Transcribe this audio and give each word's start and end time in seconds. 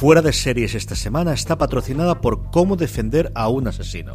Fuera 0.00 0.22
de 0.22 0.32
series 0.32 0.74
esta 0.74 0.94
semana 0.94 1.34
está 1.34 1.58
patrocinada 1.58 2.22
por 2.22 2.50
Cómo 2.50 2.76
defender 2.76 3.30
a 3.34 3.50
un 3.50 3.68
asesino. 3.68 4.14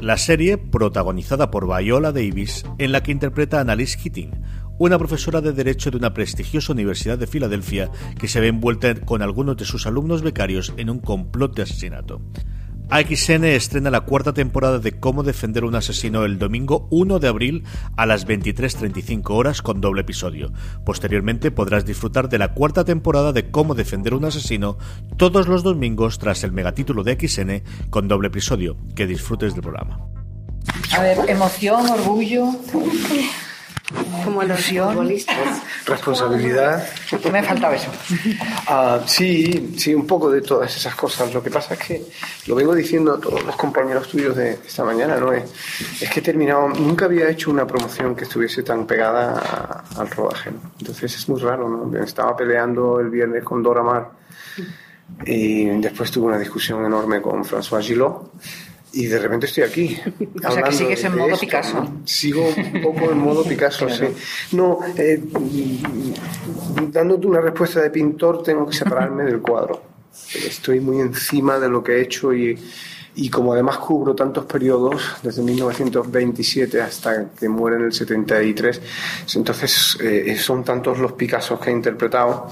La 0.00 0.16
serie, 0.16 0.58
protagonizada 0.58 1.50
por 1.50 1.66
Viola 1.66 2.12
Davis, 2.12 2.64
en 2.78 2.92
la 2.92 3.02
que 3.02 3.10
interpreta 3.10 3.58
a 3.58 3.62
Annalise 3.62 3.98
Keating, 3.98 4.30
una 4.78 4.96
profesora 4.96 5.40
de 5.40 5.52
Derecho 5.52 5.90
de 5.90 5.96
una 5.96 6.14
prestigiosa 6.14 6.72
universidad 6.72 7.18
de 7.18 7.26
Filadelfia 7.26 7.90
que 8.16 8.28
se 8.28 8.38
ve 8.38 8.46
envuelta 8.46 8.94
con 8.94 9.22
algunos 9.22 9.56
de 9.56 9.64
sus 9.64 9.88
alumnos 9.88 10.22
becarios 10.22 10.72
en 10.76 10.88
un 10.88 11.00
complot 11.00 11.56
de 11.56 11.62
asesinato. 11.62 12.20
AXN 12.94 13.42
estrena 13.46 13.90
la 13.90 14.02
cuarta 14.02 14.32
temporada 14.32 14.78
de 14.78 14.92
Cómo 14.92 15.24
defender 15.24 15.64
un 15.64 15.74
asesino 15.74 16.24
el 16.24 16.38
domingo 16.38 16.86
1 16.92 17.18
de 17.18 17.26
abril 17.26 17.64
a 17.96 18.06
las 18.06 18.24
23.35 18.24 19.30
horas 19.30 19.62
con 19.62 19.80
doble 19.80 20.02
episodio. 20.02 20.52
Posteriormente 20.86 21.50
podrás 21.50 21.84
disfrutar 21.84 22.28
de 22.28 22.38
la 22.38 22.54
cuarta 22.54 22.84
temporada 22.84 23.32
de 23.32 23.50
Cómo 23.50 23.74
defender 23.74 24.14
un 24.14 24.26
asesino 24.26 24.78
todos 25.16 25.48
los 25.48 25.64
domingos 25.64 26.20
tras 26.20 26.44
el 26.44 26.52
megatítulo 26.52 27.02
de 27.02 27.18
XN 27.18 27.64
con 27.90 28.06
doble 28.06 28.28
episodio. 28.28 28.76
Que 28.94 29.08
disfrutes 29.08 29.54
del 29.54 29.62
programa. 29.62 29.98
A 30.96 31.02
ver, 31.02 31.18
emoción, 31.28 31.90
orgullo. 31.90 32.46
Como 34.24 34.42
los 34.42 34.60
futbolistas. 34.94 35.36
Responsabilidad. 35.84 36.86
Me 37.30 37.42
faltaba 37.42 37.74
eso. 37.74 37.90
Ah, 38.66 39.00
sí, 39.06 39.74
sí, 39.76 39.94
un 39.94 40.06
poco 40.06 40.30
de 40.30 40.40
todas 40.40 40.74
esas 40.74 40.94
cosas. 40.94 41.34
Lo 41.34 41.42
que 41.42 41.50
pasa 41.50 41.74
es 41.74 41.80
que 41.80 42.02
lo 42.46 42.54
vengo 42.54 42.74
diciendo 42.74 43.12
a 43.14 43.20
todos 43.20 43.44
los 43.44 43.54
compañeros 43.56 44.08
tuyos 44.08 44.34
de 44.36 44.52
esta 44.66 44.84
mañana, 44.84 45.16
¿no? 45.16 45.32
Es, 45.32 45.44
es 46.00 46.08
que 46.10 46.20
he 46.20 46.22
terminado, 46.22 46.68
nunca 46.68 47.04
había 47.04 47.28
hecho 47.28 47.50
una 47.50 47.66
promoción 47.66 48.16
que 48.16 48.24
estuviese 48.24 48.62
tan 48.62 48.86
pegada 48.86 49.34
a- 49.38 50.00
al 50.00 50.10
rodaje. 50.10 50.50
¿no? 50.50 50.58
Entonces 50.80 51.14
es 51.16 51.28
muy 51.28 51.40
raro, 51.40 51.68
¿no? 51.68 51.98
Estaba 52.02 52.34
peleando 52.34 53.00
el 53.00 53.10
viernes 53.10 53.44
con 53.44 53.62
Dora 53.62 53.82
Maar 53.82 54.08
y 55.26 55.66
después 55.80 56.10
tuve 56.10 56.28
una 56.28 56.38
discusión 56.38 56.84
enorme 56.86 57.20
con 57.20 57.44
François 57.44 57.82
Gillot. 57.82 58.32
Y 58.94 59.06
de 59.06 59.18
repente 59.18 59.46
estoy 59.46 59.64
aquí. 59.64 59.98
O 60.46 60.50
sea 60.50 60.62
que 60.62 60.72
sigues 60.72 61.04
en 61.04 61.16
modo 61.16 61.28
esto, 61.28 61.40
Picasso. 61.40 61.92
Sigo 62.04 62.48
un 62.48 62.82
poco 62.82 63.10
en 63.10 63.18
modo 63.18 63.44
Picasso, 63.44 63.88
sí. 63.88 64.04
No, 64.52 64.78
eh, 64.96 65.22
dándote 66.90 67.26
una 67.26 67.40
respuesta 67.40 67.80
de 67.80 67.90
pintor, 67.90 68.42
tengo 68.42 68.66
que 68.66 68.76
separarme 68.76 69.24
del 69.24 69.40
cuadro. 69.40 69.82
Estoy 70.34 70.80
muy 70.80 71.00
encima 71.00 71.58
de 71.58 71.68
lo 71.68 71.82
que 71.82 71.92
he 71.92 72.02
hecho 72.02 72.32
y, 72.32 72.58
y 73.16 73.30
como 73.30 73.52
además 73.52 73.78
cubro 73.78 74.14
tantos 74.14 74.44
periodos, 74.44 75.02
desde 75.22 75.42
1927 75.42 76.80
hasta 76.82 77.30
que 77.30 77.48
muere 77.48 77.76
en 77.76 77.84
el 77.84 77.92
73, 77.92 78.80
entonces 79.34 79.96
eh, 80.00 80.36
son 80.36 80.64
tantos 80.64 80.98
los 80.98 81.12
Picassos 81.12 81.58
que 81.60 81.70
he 81.70 81.72
interpretado 81.72 82.48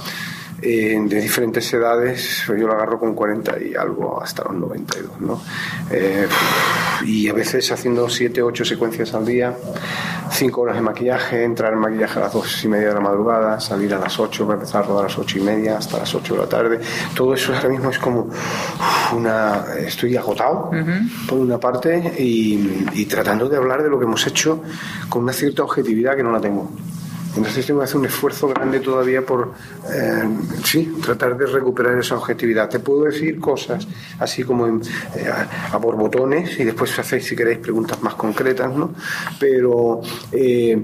eh, 0.63 0.97
de 0.97 1.21
diferentes 1.21 1.73
edades, 1.75 2.45
yo 2.47 2.55
lo 2.55 2.73
agarro 2.73 2.99
con 2.99 3.15
40 3.15 3.61
y 3.63 3.75
algo 3.75 4.23
hasta 4.23 4.45
los 4.45 4.55
92, 4.55 5.21
¿no? 5.21 5.43
Eh, 5.91 6.29
y 7.05 7.29
a 7.29 7.33
veces 7.33 7.73
haciendo 7.73 8.09
7, 8.09 8.43
8 8.43 8.65
secuencias 8.65 9.13
al 9.15 9.27
día, 9.27 9.57
5 10.31 10.61
horas 10.61 10.77
de 10.77 10.83
maquillaje, 10.83 11.43
entrar 11.43 11.73
en 11.73 11.81
maquillaje 11.81 12.21
a 12.21 12.23
las 12.23 12.33
2 12.33 12.65
y 12.65 12.69
media 12.69 12.89
de 12.89 12.95
la 12.95 13.01
madrugada, 13.01 13.59
salir 13.59 13.93
a 13.93 13.99
las 13.99 14.21
8, 14.21 14.47
para 14.47 14.59
empezar 14.61 14.85
a 14.85 14.87
rodar 14.87 15.05
a 15.07 15.09
las 15.09 15.19
8 15.19 15.39
y 15.39 15.41
media 15.41 15.79
hasta 15.79 15.99
las 15.99 16.15
8 16.15 16.35
de 16.35 16.41
la 16.41 16.49
tarde, 16.49 16.81
todo 17.17 17.35
eso 17.35 17.53
ahora 17.53 17.69
mismo 17.69 17.91
es 17.91 17.99
como 17.99 18.29
una... 19.17 19.65
estoy 19.79 20.17
agotado 20.17 20.71
por 21.29 21.39
una 21.39 21.59
parte 21.59 22.15
y, 22.19 22.87
y 22.93 23.07
tratando 23.07 23.49
de 23.49 23.57
hablar 23.57 23.83
de 23.83 23.91
lo 23.91 23.99
que 23.99 24.05
hemos 24.05 24.25
hecho 24.29 24.63
con 25.09 25.25
una 25.25 25.33
cierta 25.33 25.65
objetividad 25.65 26.15
que 26.15 26.23
no 26.23 26.31
la 26.31 26.41
tengo. 26.41 26.71
Entonces 27.37 27.65
tengo 27.67 27.81
que 27.81 27.85
hacer 27.85 27.97
un 27.97 28.07
esfuerzo 28.07 28.49
grande 28.49 28.81
todavía 28.81 29.25
por, 29.25 29.53
eh, 29.91 30.23
sí, 30.65 30.97
tratar 31.03 31.37
de 31.37 31.47
recuperar 31.47 31.99
esa 31.99 32.17
objetividad. 32.17 32.69
Te 32.69 32.79
puedo 32.79 33.05
decir 33.05 33.41
cosas 33.41 33.87
así 34.19 34.45
como 34.45 34.67
en, 34.67 34.83
eh, 35.17 35.29
a, 35.29 35.75
a 35.75 35.77
borbotones 35.79 36.59
y 36.61 36.65
después 36.65 36.99
hacéis, 36.99 37.25
si 37.25 37.35
queréis, 37.35 37.59
preguntas 37.59 38.03
más 38.03 38.15
concretas, 38.15 38.75
¿no? 38.75 38.93
Pero 39.41 40.03
eh, 40.31 40.81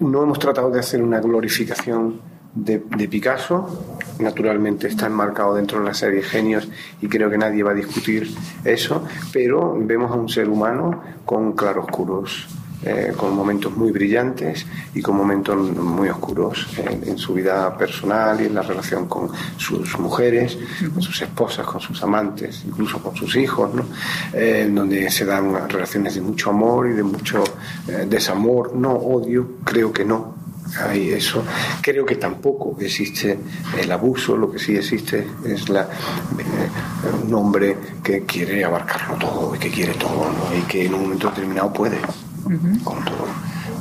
no 0.00 0.22
hemos 0.22 0.38
tratado 0.38 0.70
de 0.70 0.80
hacer 0.80 1.02
una 1.02 1.20
glorificación 1.20 2.20
de, 2.54 2.82
de 2.96 3.08
Picasso. 3.08 3.98
Naturalmente 4.18 4.88
está 4.88 5.06
enmarcado 5.06 5.54
dentro 5.54 5.80
de 5.80 5.86
la 5.86 5.94
serie 5.94 6.22
Genios 6.22 6.68
y 7.00 7.08
creo 7.08 7.28
que 7.28 7.38
nadie 7.38 7.62
va 7.62 7.72
a 7.72 7.74
discutir 7.74 8.32
eso, 8.64 9.04
pero 9.32 9.76
vemos 9.78 10.10
a 10.10 10.14
un 10.14 10.28
ser 10.28 10.48
humano 10.48 11.02
con 11.24 11.52
claroscuros 11.52 12.46
eh, 12.84 13.12
con 13.16 13.34
momentos 13.34 13.76
muy 13.76 13.92
brillantes 13.92 14.66
y 14.94 15.00
con 15.00 15.16
momentos 15.16 15.56
muy 15.56 16.08
oscuros 16.08 16.66
en, 16.78 17.08
en 17.08 17.18
su 17.18 17.34
vida 17.34 17.76
personal 17.76 18.40
y 18.40 18.46
en 18.46 18.54
la 18.54 18.62
relación 18.62 19.06
con 19.06 19.30
sus 19.56 19.98
mujeres, 19.98 20.58
con 20.92 21.02
sus 21.02 21.22
esposas, 21.22 21.66
con 21.66 21.80
sus 21.80 22.02
amantes, 22.02 22.62
incluso 22.66 22.98
con 23.02 23.14
sus 23.14 23.36
hijos, 23.36 23.74
¿no? 23.74 23.84
Eh, 24.32 24.68
donde 24.72 25.10
se 25.10 25.24
dan 25.24 25.68
relaciones 25.68 26.14
de 26.14 26.20
mucho 26.20 26.50
amor 26.50 26.88
y 26.88 26.92
de 26.94 27.02
mucho 27.02 27.44
eh, 27.88 28.06
desamor, 28.08 28.74
no 28.74 28.92
odio, 28.92 29.58
creo 29.64 29.92
que 29.92 30.04
no, 30.04 30.34
hay 30.80 31.10
eso. 31.10 31.44
Creo 31.80 32.04
que 32.04 32.16
tampoco 32.16 32.76
existe 32.80 33.38
el 33.78 33.92
abuso, 33.92 34.36
lo 34.36 34.50
que 34.50 34.58
sí 34.58 34.76
existe 34.76 35.26
es 35.44 35.68
la, 35.68 35.82
eh, 35.82 37.24
un 37.24 37.34
hombre 37.34 37.76
que 38.02 38.22
quiere 38.22 38.64
abarcarlo 38.64 39.16
todo 39.16 39.54
y 39.54 39.58
que 39.58 39.70
quiere 39.70 39.94
todo 39.94 40.32
¿no? 40.32 40.56
y 40.56 40.62
que 40.62 40.86
en 40.86 40.94
un 40.94 41.02
momento 41.02 41.28
determinado 41.28 41.72
puede 41.72 41.98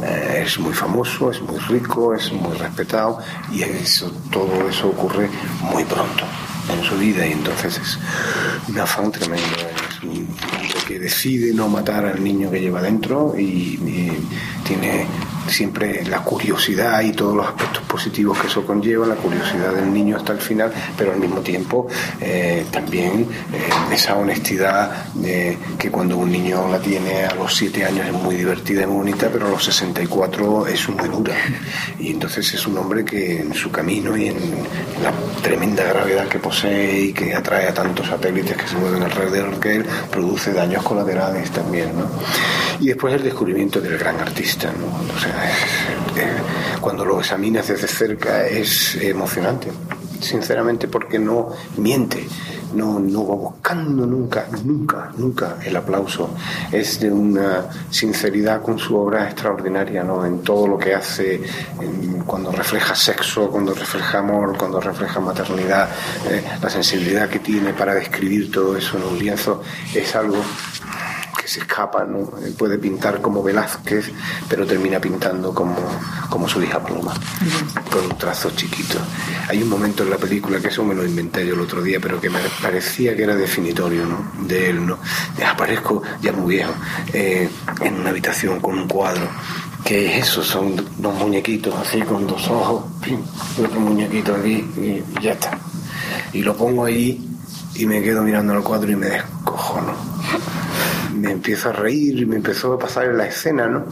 Eh, 0.04 0.44
es 0.46 0.60
muy 0.60 0.74
famoso, 0.74 1.32
es 1.32 1.42
muy 1.42 1.58
rico, 1.60 2.16
es 2.16 2.32
muy 2.32 2.58
respetado 2.58 3.20
y 3.52 3.62
eso, 3.62 4.12
todo 4.32 4.68
eso 4.68 4.88
ocurre 4.90 5.30
muy 5.62 5.84
pronto 5.86 6.24
en 6.72 6.84
su 6.84 6.98
vida 6.98 7.26
y 7.26 7.34
entonces 7.34 7.78
es 7.78 8.00
un 8.68 8.80
afán 8.80 9.12
tremendo. 9.12 9.58
Es 9.90 10.04
un 10.04 10.10
hombre 10.10 10.76
que 10.88 11.00
decide 11.00 11.54
no 11.54 11.68
matar 11.68 12.06
al 12.06 12.24
niño 12.24 12.50
que 12.50 12.60
lleva 12.60 12.82
dentro 12.82 13.36
y 13.38 13.78
tiene 14.66 15.06
siempre 15.52 16.04
la 16.06 16.24
curiosidad 16.24 17.02
y 17.02 17.12
todos 17.12 17.36
los 17.36 17.48
aspectos 17.48 17.84
positivos 17.84 18.40
que 18.40 18.48
eso 18.48 18.66
conlleva, 18.66 19.06
la 19.06 19.16
curiosidad 19.16 19.74
del 19.74 19.94
niño 19.94 20.18
hasta 20.18 20.34
el 20.34 20.40
final, 20.40 20.72
pero 20.98 21.14
al 21.14 21.20
mismo 21.20 21.42
tiempo 21.42 21.88
eh, 22.20 22.66
también 22.72 23.28
eh, 23.54 23.94
esa 23.94 24.16
honestidad 24.16 25.06
que 25.78 25.92
cuando 25.92 26.18
un 26.18 26.32
niño 26.32 26.68
la 26.70 26.80
tiene 26.80 27.26
a 27.26 27.36
los 27.36 27.56
7 27.56 27.86
años 27.86 28.08
es 28.08 28.14
muy 28.14 28.36
divertida 28.36 28.84
y 28.84 28.86
muy 28.86 28.98
bonita, 28.98 29.30
pero 29.32 29.48
a 29.48 29.50
los 29.50 29.64
64 29.66 30.68
es 30.68 30.90
muy 30.90 31.08
dura. 31.10 31.36
Y 32.00 32.12
entonces 32.12 32.54
es 32.54 32.66
un 32.68 32.78
hombre 32.78 33.04
que 33.06 33.42
en 33.42 33.54
su 33.54 33.72
camino 33.72 34.16
y 34.16 34.28
en 34.28 34.38
la 35.04 35.12
tremenda 35.42 35.84
gravedad 35.84 36.28
que 36.28 36.40
posee 36.40 37.00
y 37.02 37.14
que 37.14 37.34
atrae 37.34 37.68
a 37.68 37.74
tantos 37.74 38.08
satélites 38.08 38.58
que 38.58 38.68
se 38.68 38.76
mueven 38.76 39.04
alrededor 39.04 39.60
que 39.60 39.78
él, 39.78 39.86
produce 40.10 40.54
daños 40.54 40.84
colaterales 40.84 41.52
también. 41.52 41.98
¿no? 41.98 42.10
Y 42.80 42.88
después 42.88 43.14
el 43.14 43.24
descubrimiento 43.24 43.80
del 43.82 43.98
gran 43.98 44.20
artista. 44.20 44.72
¿no? 44.72 45.14
O 45.14 45.20
sea, 45.20 45.41
cuando 46.80 47.06
lo 47.06 47.20
examinas 47.20 47.68
desde 47.68 47.88
cerca 47.88 48.48
es 48.48 48.96
emocionante, 48.96 49.72
sinceramente, 50.20 50.88
porque 50.88 51.20
no 51.20 51.50
miente, 51.78 52.28
no, 52.74 53.00
no 53.00 53.28
va 53.28 53.36
buscando 53.36 54.06
nunca, 54.06 54.48
nunca, 54.64 55.12
nunca 55.18 55.58
el 55.64 55.76
aplauso. 55.76 56.32
Es 56.72 57.00
de 57.00 57.12
una 57.12 57.66
sinceridad 57.90 58.62
con 58.62 58.80
su 58.80 58.96
obra 58.96 59.26
extraordinaria, 59.26 60.04
¿no? 60.04 60.26
En 60.26 60.42
todo 60.42 60.68
lo 60.68 60.78
que 60.78 60.94
hace, 60.94 61.42
cuando 62.26 62.52
refleja 62.52 62.96
sexo, 62.96 63.50
cuando 63.50 63.74
refleja 63.74 64.20
amor, 64.20 64.58
cuando 64.58 64.80
refleja 64.80 65.20
maternidad, 65.20 65.90
eh, 66.30 66.44
la 66.62 66.70
sensibilidad 66.70 67.30
que 67.30 67.40
tiene 67.40 67.74
para 67.74 67.94
describir 67.94 68.52
todo 68.52 68.76
eso 68.78 68.98
en 68.98 69.04
un 69.04 69.20
lienzo 69.20 69.62
es 69.94 70.16
algo 70.16 70.38
se 71.52 71.60
escapa, 71.60 72.06
¿no? 72.06 72.32
Él 72.46 72.54
puede 72.54 72.78
pintar 72.78 73.20
como 73.22 73.44
Velázquez, 73.44 74.10
pero 74.48 74.66
termina 74.66 75.02
pintando 75.02 75.54
como, 75.54 75.76
como 76.30 76.48
su 76.48 76.64
hija 76.64 76.82
Paloma, 76.82 77.14
con 77.92 78.06
un 78.06 78.18
trazo 78.18 78.52
chiquito. 78.52 78.98
Hay 79.50 79.62
un 79.62 79.68
momento 79.68 80.04
en 80.04 80.12
la 80.12 80.18
película, 80.18 80.62
que 80.62 80.70
eso 80.70 80.86
me 80.86 80.96
lo 80.96 81.06
inventé 81.06 81.46
yo 81.46 81.56
el 81.56 81.60
otro 81.60 81.82
día, 81.82 82.00
pero 82.02 82.22
que 82.22 82.30
me 82.30 82.40
parecía 82.62 83.18
que 83.18 83.24
era 83.24 83.36
definitorio 83.36 84.06
¿no? 84.06 84.48
de 84.48 84.70
él. 84.70 84.86
¿no? 84.86 84.98
Aparezco 85.46 86.02
ya 86.22 86.32
muy 86.32 86.56
viejo, 86.56 86.72
eh, 87.12 87.50
en 87.82 87.96
una 87.96 88.12
habitación 88.12 88.62
con 88.62 88.80
un 88.80 88.88
cuadro 88.88 89.28
que 89.84 89.96
¿qué 89.96 90.20
es 90.20 90.28
eso? 90.30 90.44
Son 90.44 90.74
dos 91.00 91.16
muñequitos 91.16 91.76
así 91.76 92.02
con 92.04 92.28
dos 92.28 92.48
ojos, 92.48 92.86
otro 93.62 93.80
muñequito 93.82 94.36
aquí 94.36 94.64
y 94.78 95.04
ya 95.22 95.34
está. 95.34 95.60
Y 96.32 96.44
lo 96.44 96.56
pongo 96.56 96.86
ahí 96.86 97.28
y 97.76 97.86
me 97.86 98.02
quedo 98.02 98.24
mirando 98.24 98.54
el 98.54 98.64
cuadro 98.64 98.90
y 98.90 98.96
me 98.96 99.08
descojono. 99.08 99.41
Me 101.22 101.32
empiezo 101.32 101.70
a 101.70 101.74
reír 101.74 102.20
y 102.20 102.26
me 102.26 102.38
empezó 102.38 102.74
a 102.74 102.80
pasar 102.80 103.06
en 103.06 103.18
la 103.18 103.28
escena, 103.28 103.68
¿no? 103.68 103.86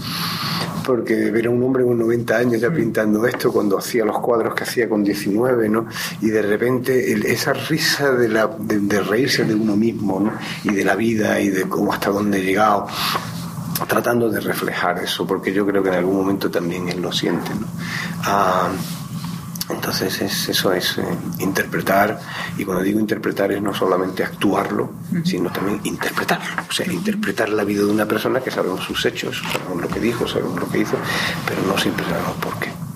Porque 0.85 1.29
ver 1.29 1.47
a 1.47 1.49
un 1.51 1.61
hombre 1.63 1.83
con 1.83 1.99
90 1.99 2.35
años 2.37 2.61
ya 2.61 2.71
pintando 2.71 3.25
esto 3.27 3.51
cuando 3.51 3.77
hacía 3.77 4.03
los 4.03 4.19
cuadros 4.19 4.55
que 4.55 4.63
hacía 4.63 4.89
con 4.89 5.03
19, 5.03 5.69
¿no? 5.69 5.87
Y 6.21 6.29
de 6.29 6.41
repente 6.41 7.31
esa 7.31 7.53
risa 7.53 8.11
de, 8.11 8.29
la, 8.29 8.47
de, 8.47 8.99
reírse 9.01 9.45
de 9.45 9.53
uno 9.53 9.75
mismo, 9.75 10.19
¿no? 10.19 10.33
Y 10.63 10.73
de 10.73 10.83
la 10.83 10.95
vida 10.95 11.39
y 11.39 11.49
de 11.49 11.69
cómo 11.69 11.93
hasta 11.93 12.09
dónde 12.09 12.39
he 12.39 12.43
llegado 12.43 12.87
tratando 13.87 14.29
de 14.29 14.41
reflejar 14.41 14.99
eso, 14.99 15.25
porque 15.25 15.53
yo 15.53 15.65
creo 15.65 15.81
que 15.81 15.89
en 15.89 15.95
algún 15.95 16.17
momento 16.17 16.51
también 16.51 16.89
él 16.89 17.01
lo 17.01 17.11
siente. 17.11 17.51
¿no? 17.55 17.65
Ah, 18.23 18.69
entonces 19.69 20.21
es, 20.21 20.49
eso 20.49 20.73
es 20.73 20.97
eh, 20.97 21.03
interpretar, 21.39 22.19
y 22.57 22.65
cuando 22.65 22.83
digo 22.83 22.99
interpretar 22.99 23.51
es 23.51 23.61
no 23.61 23.73
solamente 23.73 24.23
actuarlo, 24.23 24.91
sino 25.23 25.51
también 25.51 25.79
interpretarlo, 25.83 26.45
o 26.67 26.71
sea, 26.71 26.91
interpretar 26.91 27.49
la 27.49 27.63
vida 27.63 27.81
de 27.81 27.91
una 27.91 28.05
persona 28.05 28.39
que 28.39 28.51
sabemos 28.51 28.83
sus 28.83 29.05
hechos, 29.05 29.41
sabemos 29.51 29.81
lo 29.81 29.87
que 29.87 29.99
dijo, 29.99 30.27
sabemos 30.27 30.59
lo 30.59 30.69
que 30.69 30.79
hizo, 30.79 30.97
pero 31.47 31.61
no 31.63 31.77
siempre 31.77 32.05
sabemos 32.05 32.35
por 32.37 32.59
qué 32.59 32.88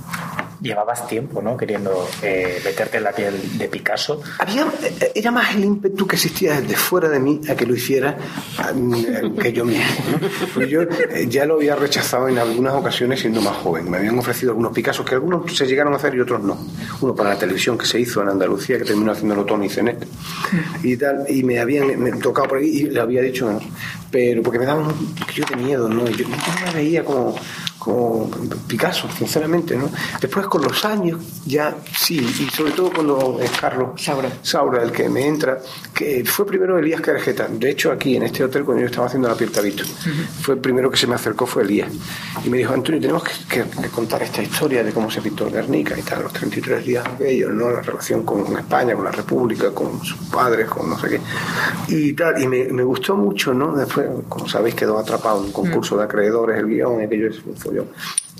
llevabas 0.63 1.05
tiempo, 1.07 1.41
¿no? 1.41 1.57
Queriendo 1.57 2.07
eh, 2.21 2.61
meterte 2.63 2.97
en 2.97 3.03
la 3.03 3.11
piel 3.11 3.57
de 3.57 3.67
Picasso. 3.67 4.21
Había, 4.39 4.65
eh, 4.83 5.11
era 5.13 5.29
más 5.29 5.53
el 5.55 5.65
ímpetu 5.65 6.07
que 6.07 6.15
existía 6.15 6.59
desde 6.59 6.75
fuera 6.75 7.09
de 7.09 7.19
mí 7.19 7.41
a 7.49 7.55
que 7.55 7.65
lo 7.65 7.75
hiciera 7.75 8.17
que 9.39 9.51
yo 9.51 9.65
mismo. 9.65 9.83
Pues 10.53 10.69
yo 10.69 10.83
eh, 10.83 11.27
ya 11.27 11.45
lo 11.45 11.55
había 11.55 11.75
rechazado 11.75 12.29
en 12.29 12.37
algunas 12.37 12.73
ocasiones 12.73 13.19
siendo 13.19 13.41
más 13.41 13.57
joven. 13.57 13.91
Me 13.91 13.97
habían 13.97 14.17
ofrecido 14.17 14.51
algunos 14.51 14.71
Picassos 14.71 15.05
que 15.05 15.15
algunos 15.15 15.55
se 15.55 15.67
llegaron 15.67 15.93
a 15.93 15.97
hacer 15.97 16.15
y 16.15 16.21
otros 16.21 16.41
no. 16.41 16.57
Uno 17.01 17.13
para 17.13 17.29
la 17.31 17.37
televisión 17.37 17.77
que 17.77 17.85
se 17.85 17.99
hizo 17.99 18.21
en 18.21 18.29
Andalucía, 18.29 18.77
que 18.77 18.85
terminó 18.85 19.11
haciéndolo 19.11 19.43
Tony 19.43 19.69
Cenet 19.69 20.07
y 20.81 20.95
tal, 20.95 21.25
y 21.27 21.43
me 21.43 21.59
habían 21.59 21.99
me 22.01 22.11
tocado 22.13 22.47
por 22.47 22.57
ahí 22.59 22.69
y 22.69 22.83
le 22.85 23.01
había 23.01 23.21
dicho, 23.21 23.51
no, 23.51 23.59
pero 24.09 24.41
porque 24.41 24.59
me 24.59 24.65
daba 24.65 24.81
un 24.81 25.15
yo 25.33 25.43
de 25.45 25.55
miedo, 25.57 25.89
¿no? 25.89 26.07
Yo, 26.07 26.25
yo 26.25 26.27
me 26.65 26.71
veía 26.73 27.03
como 27.03 27.35
como 27.83 28.29
Picasso, 28.67 29.09
sinceramente, 29.17 29.75
¿no? 29.75 29.89
Después 30.21 30.47
con 30.47 30.61
los 30.61 30.85
años 30.85 31.19
ya 31.45 31.75
sí, 31.97 32.17
y 32.17 32.49
sobre 32.55 32.71
todo 32.71 32.91
cuando 32.93 33.39
es 33.41 33.51
Carlos 33.51 34.01
Saura. 34.01 34.29
Saura 34.41 34.83
el 34.83 34.91
que 34.91 35.09
me 35.09 35.27
entra, 35.27 35.59
que 35.93 36.23
fue 36.25 36.45
primero 36.45 36.77
Elías 36.77 37.01
Carjeta. 37.01 37.47
De 37.49 37.69
hecho, 37.71 37.91
aquí 37.91 38.15
en 38.15 38.23
este 38.23 38.43
hotel, 38.43 38.63
cuando 38.63 38.81
yo 38.81 38.87
estaba 38.87 39.07
haciendo 39.07 39.27
la 39.27 39.35
piel 39.35 39.51
tabito, 39.51 39.83
fue 40.41 40.55
el 40.55 40.61
primero 40.61 40.89
que 40.89 40.97
se 40.97 41.07
me 41.07 41.15
acercó 41.15 41.45
fue 41.45 41.63
Elías. 41.63 41.89
Y 42.45 42.49
me 42.49 42.57
dijo, 42.57 42.73
Antonio, 42.73 43.01
tenemos 43.01 43.23
que, 43.23 43.63
contar 43.89 44.23
esta 44.23 44.41
historia 44.41 44.83
de 44.83 44.91
cómo 44.91 45.11
se 45.11 45.21
pintó 45.21 45.49
Guernica 45.49 45.97
y 45.97 46.01
tal, 46.01 46.23
los 46.23 46.33
33 46.33 46.85
días 46.85 47.05
aquellos, 47.05 47.51
¿no? 47.51 47.69
La 47.69 47.81
relación 47.81 48.23
con 48.23 48.57
España, 48.57 48.95
con 48.95 49.03
la 49.03 49.11
República, 49.11 49.71
con 49.71 50.03
sus 50.03 50.19
padres, 50.29 50.67
con 50.67 50.89
no 50.89 50.97
sé 50.97 51.09
qué. 51.09 51.21
Y 51.89 52.13
tal, 52.13 52.41
y 52.41 52.47
me, 52.47 52.65
me 52.65 52.83
gustó 52.83 53.17
mucho, 53.17 53.53
¿no? 53.53 53.75
Después, 53.75 54.07
como 54.29 54.47
sabéis, 54.47 54.75
quedó 54.75 54.97
atrapado 54.97 55.39
en 55.39 55.45
un 55.47 55.51
concurso 55.51 55.97
de 55.97 56.03
acreedores, 56.03 56.57
el 56.57 56.67
guion, 56.67 57.01
aquello 57.01 57.29
fue 57.55 57.72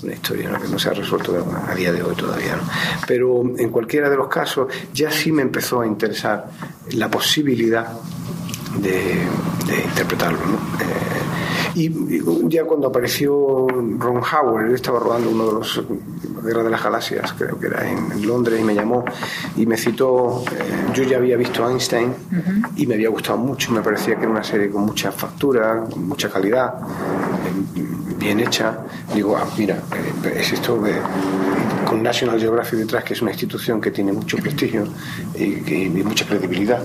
una 0.02 0.12
historia 0.12 0.58
que 0.60 0.68
no 0.68 0.78
se 0.78 0.88
ha 0.88 0.92
resuelto 0.92 1.34
a 1.66 1.74
día 1.74 1.92
de 1.92 2.02
hoy 2.02 2.14
todavía. 2.14 2.58
Pero 3.06 3.42
en 3.56 3.70
cualquiera 3.70 4.10
de 4.10 4.16
los 4.16 4.28
casos 4.28 4.72
ya 4.92 5.10
sí 5.10 5.32
me 5.32 5.42
empezó 5.42 5.80
a 5.80 5.86
interesar 5.86 6.50
la 6.92 7.10
posibilidad 7.10 7.88
de, 8.78 9.26
interpretarlo. 9.86 10.38
Eh, 10.38 11.76
y, 11.76 12.48
ya 12.48 12.64
cuando 12.64 12.88
apareció 12.88 13.66
Ron 13.68 14.22
Howard, 14.22 14.66
él 14.66 14.74
estaba 14.74 15.00
rodando 15.00 15.30
uno 15.30 15.46
de 15.46 15.52
los 15.54 15.82
Guerra 16.44 16.62
de 16.62 16.70
las 16.70 16.84
Galaxias, 16.84 17.32
creo 17.38 17.58
que 17.58 17.68
era 17.68 17.88
en, 17.88 18.26
Londres, 18.26 18.60
y 18.60 18.64
me 18.64 18.74
llamó 18.74 19.04
y 19.56 19.64
me 19.64 19.78
citó. 19.78 20.44
Eh, 20.52 20.92
yo 20.92 21.02
ya 21.04 21.16
había 21.16 21.36
visto 21.38 21.68
Einstein 21.68 22.12
y 22.76 22.86
me 22.86 22.94
había 22.94 23.08
gustado 23.08 23.38
mucho, 23.38 23.72
me 23.72 23.80
parecía 23.80 24.16
que 24.16 24.22
era 24.22 24.30
una 24.30 24.44
serie 24.44 24.68
con 24.68 24.82
mucha 24.82 25.10
factura, 25.10 25.84
con 25.90 26.06
mucha 26.06 26.28
calidad 26.28 26.74
bien 28.24 28.40
hecha, 28.40 28.78
digo, 29.14 29.36
ah, 29.36 29.46
mira, 29.58 29.76
eh, 30.24 30.40
es 30.40 30.52
esto 30.54 30.82
con 31.86 32.02
National 32.02 32.40
Geographic 32.40 32.78
detrás, 32.78 33.04
que 33.04 33.12
es 33.12 33.20
una 33.20 33.32
institución 33.32 33.82
que 33.82 33.90
tiene 33.90 34.12
mucho 34.12 34.38
prestigio 34.38 34.88
y, 35.34 35.90
mucha 36.02 36.24
credibilidad, 36.26 36.82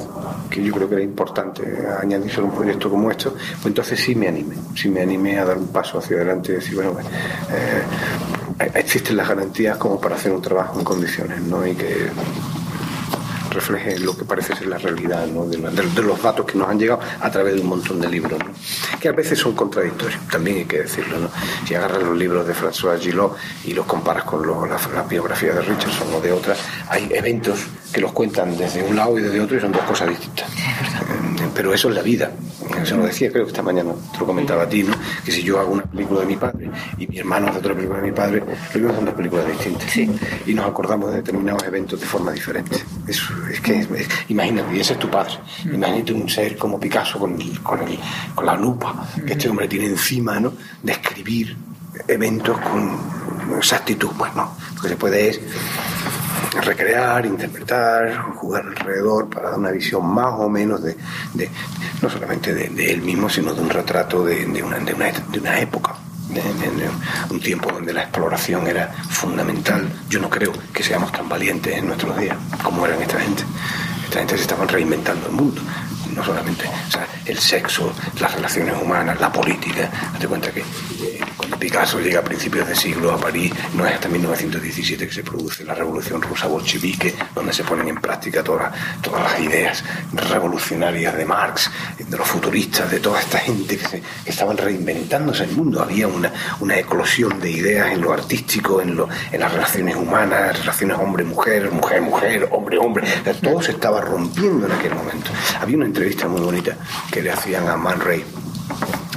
que 0.49 0.61
yo 0.61 0.73
creo 0.73 0.89
que 0.89 0.95
era 0.95 1.03
importante 1.03 1.63
añadirse 2.01 2.41
a 2.41 2.43
un 2.43 2.51
proyecto 2.51 2.89
como 2.89 3.09
esto, 3.09 3.31
pues 3.31 3.67
entonces 3.67 3.99
sí 4.01 4.15
me 4.15 4.27
animé, 4.27 4.55
sí 4.75 4.89
me 4.89 5.01
animé 5.01 5.39
a 5.39 5.45
dar 5.45 5.57
un 5.57 5.67
paso 5.67 5.99
hacia 5.99 6.17
adelante 6.17 6.51
y 6.51 6.55
decir, 6.55 6.75
bueno, 6.75 6.97
eh, 6.99 8.69
existen 8.75 9.15
las 9.15 9.29
garantías 9.29 9.77
como 9.77 9.99
para 9.99 10.15
hacer 10.15 10.33
un 10.33 10.41
trabajo 10.41 10.77
en 10.77 10.83
condiciones, 10.83 11.41
¿no? 11.41 11.65
Y 11.65 11.73
que 11.73 12.09
refleje 13.49 13.99
lo 13.99 14.15
que 14.15 14.25
parece 14.25 14.55
ser 14.55 14.67
la 14.67 14.77
realidad 14.77 15.25
de, 15.25 16.03
los 16.03 16.21
datos 16.21 16.45
que 16.45 16.57
nos 16.57 16.69
han 16.69 16.79
llegado 16.79 17.01
a 17.19 17.29
través 17.29 17.55
de 17.55 17.61
un 17.61 17.67
montón 17.67 17.99
de 17.99 18.09
libros, 18.09 18.39
que 18.99 19.09
a 19.09 19.11
veces 19.13 19.39
son 19.39 19.55
contradictorios, 19.55 20.19
también 20.29 20.57
hay 20.57 20.65
que 20.65 20.79
decirlo. 20.79 21.19
¿no? 21.19 21.29
Si 21.65 21.75
agarras 21.75 22.03
los 22.03 22.17
libros 22.17 22.45
de 22.47 22.53
François 22.53 22.99
Gillot 22.99 23.35
y 23.65 23.73
los 23.73 23.85
comparas 23.85 24.23
con 24.23 24.41
la, 24.45 25.03
biografía 25.03 25.53
de 25.53 25.61
Richardson 25.61 26.13
o 26.13 26.21
de 26.21 26.31
otras, 26.31 26.59
hay 26.89 27.09
eventos 27.11 27.59
que 27.93 28.01
los 28.01 28.11
cuentan 28.11 28.55
desde 28.57 28.83
un 28.83 28.95
lado 28.95 29.17
y 29.17 29.21
desde 29.21 29.39
otro 29.41 29.57
y 29.57 29.59
son 29.59 29.71
dos 29.71 29.81
cosas 29.83 30.09
distintas. 30.09 30.47
Eh, 30.49 31.49
pero 31.53 31.73
eso 31.73 31.89
es 31.89 31.95
la 31.95 32.01
vida. 32.01 32.31
Eso 32.81 32.97
lo 32.97 33.05
decía, 33.05 33.31
creo 33.31 33.45
que 33.45 33.51
esta 33.51 33.63
mañana 33.63 33.93
te 34.11 34.19
lo 34.19 34.25
comentaba 34.25 34.63
a 34.63 34.69
ti, 34.69 34.83
¿no? 34.83 34.93
que 35.25 35.31
si 35.31 35.43
yo 35.43 35.59
hago 35.59 35.73
una 35.73 35.83
película 35.83 36.21
de 36.21 36.25
mi 36.27 36.35
padre 36.35 36.69
y 36.97 37.07
mi 37.07 37.17
hermano 37.17 37.47
hace 37.47 37.59
otra 37.59 37.73
película 37.73 37.99
de 37.99 38.05
mi 38.07 38.11
padre, 38.11 38.43
lo 38.73 38.79
mismo 38.79 38.95
son 38.95 39.05
dos 39.05 39.13
películas 39.15 39.47
distintas. 39.47 39.97
Y 40.45 40.53
nos 40.53 40.67
acordamos 40.67 41.11
de 41.11 41.17
determinados 41.17 41.63
eventos 41.63 41.99
de 41.99 42.05
forma 42.05 42.31
diferente. 42.31 42.77
Eso 43.07 43.33
es 43.51 43.59
que, 43.61 43.85
imagínate, 44.27 44.75
y 44.75 44.79
ese 44.79 44.93
es 44.93 44.99
tu 44.99 45.09
padre. 45.09 45.33
Mm. 45.65 45.73
Imagínate 45.75 46.13
un 46.13 46.29
ser 46.29 46.57
como 46.57 46.79
Picasso 46.79 47.19
con, 47.19 47.37
con, 47.63 47.81
el, 47.81 47.99
con 48.35 48.45
la 48.45 48.55
lupa 48.55 49.07
que 49.25 49.33
este 49.33 49.47
mm. 49.47 49.51
hombre 49.51 49.67
tiene 49.67 49.85
encima, 49.87 50.39
¿no? 50.39 50.53
De 50.83 50.91
escribir 50.91 51.57
eventos 52.07 52.57
con 52.59 53.57
exactitud. 53.57 54.09
Pues 54.17 54.33
no, 54.35 54.55
lo 54.75 54.81
que 54.81 54.89
se 54.89 54.95
puede 54.95 55.29
es 55.29 55.41
recrear, 56.61 57.25
interpretar, 57.25 58.15
jugar 58.35 58.65
alrededor 58.67 59.29
para 59.29 59.49
dar 59.49 59.59
una 59.59 59.71
visión 59.71 60.05
más 60.05 60.33
o 60.37 60.49
menos 60.49 60.83
de, 60.83 60.95
de 61.33 61.49
no 62.01 62.09
solamente 62.09 62.53
de, 62.53 62.91
él 62.91 63.01
mismo, 63.01 63.29
sino 63.29 63.53
de 63.53 63.61
un 63.61 63.69
retrato 63.69 64.23
de, 64.25 64.45
una, 64.63 64.77
de 64.79 64.93
una, 64.93 65.11
una 65.37 65.59
época 65.59 65.95
un 67.29 67.39
tiempo 67.39 67.71
donde 67.71 67.93
la 67.93 68.03
exploración 68.03 68.67
era 68.67 68.87
fundamental. 69.09 69.89
Yo 70.09 70.19
no 70.19 70.29
creo 70.29 70.53
que 70.73 70.83
seamos 70.83 71.11
tan 71.11 71.27
valientes 71.27 71.75
en 71.75 71.87
nuestros 71.87 72.17
días 72.17 72.37
como 72.63 72.85
eran 72.85 73.01
esta 73.01 73.19
gente. 73.19 73.43
Esta 74.05 74.19
gente 74.19 74.35
se 74.35 74.41
estaban 74.43 74.67
reinventando 74.67 75.27
el 75.27 75.33
mundo. 75.33 75.61
No 76.15 76.23
solamente 76.23 76.65
el 77.25 77.37
sexo, 77.37 77.93
las 78.19 78.33
relaciones 78.33 78.75
humanas, 78.81 79.19
la 79.19 79.31
política. 79.31 79.89
Date 80.13 80.27
cuenta 80.27 80.51
que 80.51 80.61
eh, 80.61 81.18
Picasso 81.57 81.99
llega 81.99 82.19
a 82.19 82.23
principios 82.23 82.67
de 82.67 82.75
siglo 82.75 83.11
a 83.11 83.17
París, 83.17 83.51
no 83.73 83.85
es 83.85 83.93
hasta 83.93 84.07
1917 84.07 85.07
que 85.07 85.13
se 85.13 85.23
produce 85.23 85.63
la 85.63 85.73
revolución 85.73 86.21
rusa 86.21 86.47
bolchevique, 86.47 87.15
donde 87.33 87.53
se 87.53 87.63
ponen 87.63 87.87
en 87.87 87.95
práctica 87.95 88.43
todas, 88.43 88.73
todas 89.01 89.23
las 89.23 89.39
ideas 89.39 89.83
revolucionarias 90.13 91.15
de 91.15 91.25
Marx, 91.25 91.71
de 91.97 92.17
los 92.17 92.27
futuristas, 92.27 92.89
de 92.91 92.99
toda 92.99 93.19
esta 93.19 93.39
gente 93.39 93.77
que, 93.77 94.01
estaban 94.25 94.57
reinventándose 94.57 95.43
el 95.43 95.51
mundo. 95.51 95.81
Había 95.81 96.07
una, 96.07 96.31
una 96.59 96.77
eclosión 96.77 97.39
de 97.39 97.51
ideas 97.51 97.91
en 97.91 98.01
lo 98.01 98.13
artístico, 98.13 98.81
en, 98.81 98.95
lo, 98.95 99.09
en 99.31 99.39
las 99.39 99.51
relaciones 99.51 99.95
humanas, 99.95 100.59
relaciones 100.59 100.97
hombre-mujer, 100.97 101.71
mujer-mujer, 101.71 102.47
hombre-hombre. 102.51 103.07
Todo 103.41 103.61
se 103.61 103.71
estaba 103.71 104.01
rompiendo 104.01 104.65
en 104.65 104.71
aquel 104.71 104.95
momento. 104.95 105.31
Había 105.59 105.77
una 105.77 105.85
entrevista 105.85 106.27
muy 106.27 106.41
bonita 106.41 106.77
que 107.11 107.21
le 107.21 107.31
hacían 107.31 107.67
a 107.67 107.75
Man 107.75 107.99
Ray 107.99 108.23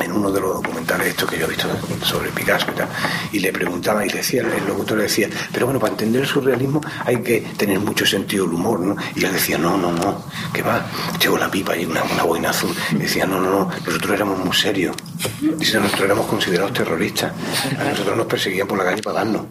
en 0.00 0.12
uno 0.12 0.30
de 0.30 0.40
los 0.40 0.54
documentales 0.54 1.08
estos 1.08 1.28
que 1.28 1.38
yo 1.38 1.46
he 1.46 1.48
visto 1.48 1.68
sobre 2.02 2.30
Picasso 2.30 2.66
y 2.70 2.74
tal, 2.74 2.88
y 3.32 3.38
le 3.40 3.52
preguntaba 3.52 4.04
y 4.06 4.08
decía, 4.08 4.42
el 4.42 4.66
locutor 4.66 4.98
le 4.98 5.04
decía, 5.04 5.28
pero 5.52 5.66
bueno, 5.66 5.78
para 5.78 5.92
entender 5.92 6.22
el 6.22 6.28
surrealismo 6.28 6.80
hay 7.04 7.22
que 7.22 7.40
tener 7.56 7.78
mucho 7.80 8.06
sentido 8.06 8.46
del 8.46 8.54
humor, 8.54 8.80
¿no? 8.80 8.96
Y 9.14 9.24
él 9.24 9.32
decía, 9.32 9.58
no, 9.58 9.76
no, 9.76 9.92
no, 9.92 10.24
que 10.52 10.62
va, 10.62 10.86
llegó 11.20 11.36
la 11.38 11.50
pipa 11.50 11.76
y 11.76 11.84
una, 11.84 12.02
una 12.04 12.22
boina 12.22 12.50
azul, 12.50 12.74
y 12.92 12.96
decía, 12.96 13.26
no, 13.26 13.40
no, 13.40 13.50
no, 13.50 13.70
nosotros 13.84 14.12
éramos 14.14 14.38
muy 14.38 14.56
serios, 14.56 14.96
dice, 15.58 15.78
nosotros 15.78 16.04
éramos 16.04 16.26
considerados 16.26 16.72
terroristas, 16.72 17.32
a 17.78 17.84
nosotros 17.84 18.16
nos 18.16 18.26
perseguían 18.26 18.66
por 18.66 18.78
la 18.78 18.84
calle 18.84 19.02
para 19.02 19.18
darnos, 19.18 19.46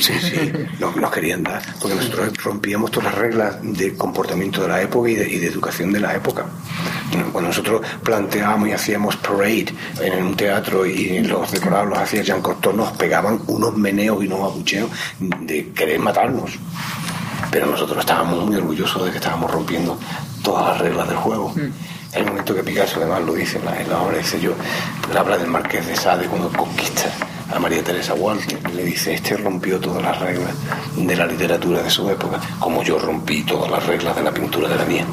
sí, 0.00 0.12
sí, 0.20 0.52
nos, 0.78 0.96
nos 0.96 1.10
querían 1.10 1.42
dar, 1.42 1.62
porque 1.80 1.96
nosotros 1.96 2.32
rompíamos 2.42 2.90
todas 2.90 3.12
las 3.12 3.14
reglas 3.20 3.56
de 3.62 3.94
comportamiento 3.94 4.62
de 4.62 4.68
la 4.68 4.82
época 4.82 5.10
y 5.10 5.14
de, 5.14 5.28
y 5.30 5.38
de 5.38 5.46
educación 5.46 5.92
de 5.92 6.00
la 6.00 6.14
época. 6.14 6.46
Cuando 7.32 7.48
nosotros 7.48 7.82
planteábamos 8.04 8.68
y 8.68 8.72
hacíamos 8.72 9.16
parade 9.16 9.74
en 10.00 10.24
un 10.24 10.36
teatro 10.36 10.86
y 10.86 11.20
los 11.20 11.50
decorados 11.50 11.88
los 11.88 11.98
hacía 11.98 12.22
Jean 12.22 12.40
Cocteau, 12.40 12.74
nos 12.74 12.92
pegaban 12.92 13.40
unos 13.48 13.76
meneos 13.76 14.22
y 14.22 14.26
unos 14.26 14.52
abucheos 14.52 14.90
de 15.18 15.70
querer 15.72 15.98
matarnos. 15.98 16.52
Pero 17.50 17.66
nosotros 17.66 17.98
estábamos 17.98 18.46
muy 18.46 18.56
orgullosos 18.56 19.04
de 19.04 19.10
que 19.10 19.16
estábamos 19.16 19.50
rompiendo 19.50 19.98
todas 20.42 20.68
las 20.68 20.78
reglas 20.78 21.08
del 21.08 21.16
juego. 21.16 21.52
Mm. 21.54 21.99
Un 22.16 22.26
momento 22.26 22.54
que 22.54 22.64
Picasso 22.64 22.98
además 22.98 23.22
lo 23.22 23.34
dice 23.34 23.58
en 23.58 23.88
la, 23.88 24.02
obra, 24.02 24.18
dice 24.18 24.40
yo, 24.40 24.54
habla 25.16 25.38
del 25.38 25.46
marqués 25.46 25.86
de 25.86 25.94
Sade 25.94 26.26
cuando 26.26 26.50
conquista 26.50 27.04
a 27.54 27.58
María 27.58 27.84
Teresa 27.84 28.14
Walter. 28.14 28.58
Le 28.72 28.84
dice, 28.84 29.14
este 29.14 29.36
rompió 29.36 29.78
todas 29.78 30.02
las 30.02 30.18
reglas 30.18 30.52
de 30.96 31.16
la 31.16 31.26
literatura 31.26 31.82
de 31.82 31.90
su 31.90 32.08
época, 32.10 32.40
como 32.58 32.82
yo 32.82 32.98
rompí 32.98 33.44
todas 33.44 33.70
las 33.70 33.86
reglas 33.86 34.16
de 34.16 34.22
la 34.22 34.32
pintura 34.32 34.68
de 34.68 34.76
la 34.76 34.84
mía. 34.84 35.06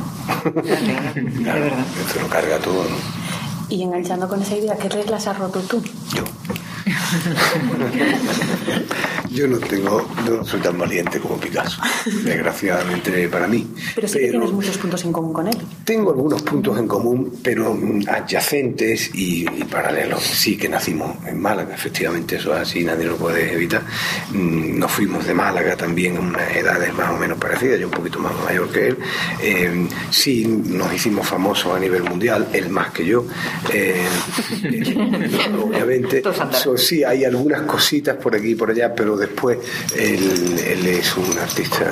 Claro. 1.43 1.65
Esto 1.65 2.21
lo 2.21 2.27
carga 2.27 2.57
todo, 2.59 2.83
¿no? 2.83 2.95
Y 3.69 3.83
enganchando 3.83 4.27
con 4.27 4.41
esa 4.41 4.55
idea, 4.55 4.75
¿qué 4.75 4.89
reglas 4.89 5.27
has 5.27 5.37
roto 5.37 5.59
tú? 5.61 5.83
Yo. 6.15 6.23
Yo 9.31 9.47
no 9.47 9.57
tengo, 9.59 10.07
no 10.29 10.43
soy 10.45 10.59
tan 10.61 10.77
valiente 10.77 11.19
como 11.19 11.37
Picasso, 11.37 11.81
desgraciadamente 12.23 13.27
para 13.27 13.47
mí. 13.47 13.67
Pero 13.95 14.07
sí 14.07 14.19
que 14.19 14.29
tienes 14.29 14.51
muchos 14.51 14.77
puntos 14.77 15.03
en 15.05 15.11
común 15.11 15.33
con 15.33 15.47
él. 15.47 15.57
Tengo 15.83 16.11
algunos 16.11 16.41
puntos 16.41 16.77
en 16.79 16.87
común, 16.87 17.39
pero 17.43 17.77
adyacentes 18.07 19.11
y, 19.13 19.41
y 19.43 19.63
paralelos. 19.65 20.21
Sí 20.23 20.57
que 20.57 20.69
nacimos 20.69 21.15
en 21.25 21.39
Málaga, 21.39 21.75
efectivamente, 21.75 22.37
eso 22.37 22.53
es 22.55 22.61
así, 22.61 22.83
nadie 22.83 23.05
lo 23.05 23.17
puede 23.17 23.53
evitar. 23.53 23.83
Mm, 24.31 24.79
Nos 24.79 24.91
fuimos 24.91 25.25
de 25.25 25.33
Málaga 25.33 25.75
también 25.75 26.15
en 26.15 26.27
unas 26.27 26.55
edades 26.55 26.93
más 26.93 27.11
o 27.11 27.17
menos 27.17 27.37
parecidas, 27.37 27.79
yo 27.79 27.87
un 27.87 27.93
poquito 27.93 28.19
más 28.19 28.33
mayor 28.45 28.69
que 28.71 28.87
él. 28.87 28.97
Eh, 29.41 29.87
sí, 30.09 30.45
nos 30.47 30.93
hicimos 30.93 31.27
famosos 31.27 31.75
a 31.75 31.79
nivel 31.79 32.03
mundial, 32.03 32.47
él 32.53 32.69
más 32.69 32.91
que 32.91 33.05
yo. 33.05 33.25
Eh, 33.73 34.05
obviamente, 35.61 36.23
so, 36.51 36.77
sí, 36.77 37.03
hay 37.03 37.25
algunas 37.25 37.61
cositas 37.63 38.15
por 38.17 38.35
aquí 38.35 38.51
y 38.51 38.55
por 38.55 38.69
allá, 38.71 38.93
pero 38.93 39.16
después 39.17 39.59
él, 39.95 40.57
es 40.87 41.15
un 41.17 41.37
artista 41.37 41.85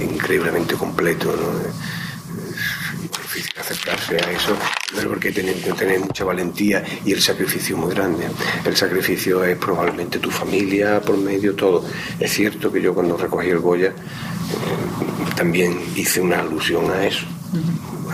increíblemente 0.00 0.74
completo. 0.74 1.34
¿no? 1.36 1.60
Es 1.68 3.10
difícil 3.10 3.52
acercarse 3.58 4.16
a 4.16 4.30
eso, 4.30 4.56
pero 4.94 5.10
porque 5.10 5.32
tiene 5.32 5.54
que 5.54 5.72
tener 5.72 6.00
mucha 6.00 6.24
valentía 6.24 6.84
y 7.04 7.12
el 7.12 7.20
sacrificio 7.20 7.76
muy 7.76 7.94
grande. 7.94 8.26
El 8.64 8.76
sacrificio 8.76 9.44
es 9.44 9.56
probablemente 9.56 10.18
tu 10.18 10.30
familia 10.30 11.00
por 11.00 11.16
medio, 11.16 11.54
todo. 11.54 11.84
Es 12.20 12.32
cierto 12.32 12.70
que 12.70 12.80
yo 12.80 12.94
cuando 12.94 13.16
recogí 13.16 13.48
el 13.48 13.58
Goya 13.58 13.88
eh, 13.88 15.34
también 15.36 15.78
hice 15.96 16.20
una 16.20 16.40
alusión 16.40 16.90
a 16.90 17.06
eso 17.06 17.26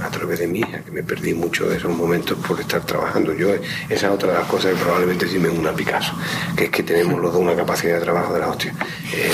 a 0.05 0.11
través 0.11 0.39
de 0.39 0.57
hija, 0.59 0.81
que 0.81 0.91
me 0.91 1.03
perdí 1.03 1.35
mucho 1.35 1.69
de 1.69 1.77
esos 1.77 1.95
momentos 1.95 2.37
por 2.47 2.61
estar 2.61 2.81
trabajando. 2.83 3.33
Yo, 3.35 3.51
esa 3.55 3.63
es 3.89 4.05
otra 4.13 4.33
de 4.33 4.39
las 4.39 4.47
cosas 4.47 4.73
que 4.75 4.81
probablemente 4.83 5.29
sí 5.29 5.39
me 5.39 5.49
una 5.49 5.73
Picasso, 5.73 6.13
que 6.57 6.65
es 6.65 6.71
que 6.71 6.83
tenemos 6.83 7.21
los 7.21 7.33
dos 7.33 7.41
una 7.43 7.55
capacidad 7.55 7.95
de 7.97 8.01
trabajo 8.03 8.33
de 8.35 8.41
la 8.41 8.49
hostia. 8.49 8.75
Eh, 9.13 9.33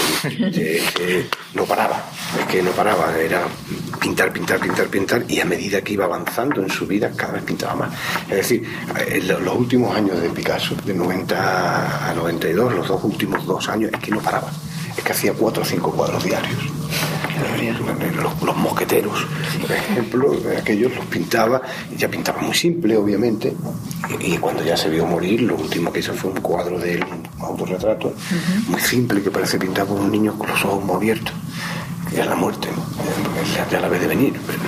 eh, 0.54 0.82
eh, 1.00 1.26
no 1.54 1.64
paraba, 1.64 2.04
es 2.40 2.46
que 2.46 2.62
no 2.62 2.70
paraba, 2.72 3.16
era 3.18 3.42
pintar, 4.00 4.32
pintar, 4.32 4.58
pintar, 4.60 4.86
pintar, 4.88 5.24
y 5.28 5.40
a 5.40 5.44
medida 5.44 5.80
que 5.82 5.92
iba 5.94 6.04
avanzando 6.04 6.62
en 6.62 6.70
su 6.70 6.86
vida, 6.86 7.10
cada 7.16 7.34
vez 7.34 7.42
pintaba 7.44 7.74
más. 7.74 7.92
Es 8.28 8.36
decir, 8.36 8.64
en 9.06 9.28
lo- 9.28 9.40
los 9.40 9.56
últimos 9.56 9.94
años 9.96 10.20
de 10.20 10.28
Picasso, 10.30 10.74
de 10.84 10.94
90 10.94 12.10
a 12.10 12.14
92, 12.14 12.74
los 12.74 12.88
dos 12.88 13.02
últimos 13.04 13.44
dos 13.46 13.68
años, 13.68 13.90
es 13.92 14.00
que 14.00 14.10
no 14.10 14.20
paraba. 14.20 14.50
Es 14.96 15.02
que 15.02 15.12
hacía 15.12 15.32
cuatro 15.32 15.62
o 15.62 15.66
cinco 15.66 15.90
cuadros 15.92 16.22
diarios. 16.24 16.58
Los, 18.22 18.42
los 18.42 18.56
mosqueteros, 18.56 19.26
por 19.60 19.72
ejemplo, 19.72 20.36
aquellos 20.58 20.94
los 20.94 21.04
pintaba, 21.06 21.60
ya 21.96 22.08
pintaba 22.08 22.40
muy 22.40 22.54
simple, 22.54 22.96
obviamente, 22.96 23.54
y, 24.20 24.34
y 24.34 24.38
cuando 24.38 24.62
ya 24.62 24.76
se 24.76 24.88
vio 24.88 25.06
morir, 25.06 25.42
lo 25.42 25.56
último 25.56 25.92
que 25.92 26.00
hizo 26.00 26.12
fue 26.14 26.30
un 26.30 26.40
cuadro 26.40 26.78
de 26.78 26.94
él, 26.94 27.04
un 27.04 27.44
autorretrato, 27.44 28.14
muy 28.68 28.80
simple, 28.80 29.22
que 29.22 29.30
parece 29.30 29.58
pintado 29.58 29.88
por 29.88 30.00
un 30.00 30.10
niño 30.10 30.36
con 30.38 30.48
los 30.48 30.64
ojos 30.64 30.84
muy 30.84 30.96
abiertos, 30.96 31.34
que 32.10 32.20
es 32.20 32.26
la 32.26 32.36
muerte, 32.36 32.68
ya, 33.56 33.68
ya 33.68 33.80
la 33.80 33.88
ve 33.88 33.98
de 33.98 34.06
venir. 34.06 34.34
Pero, 34.46 34.58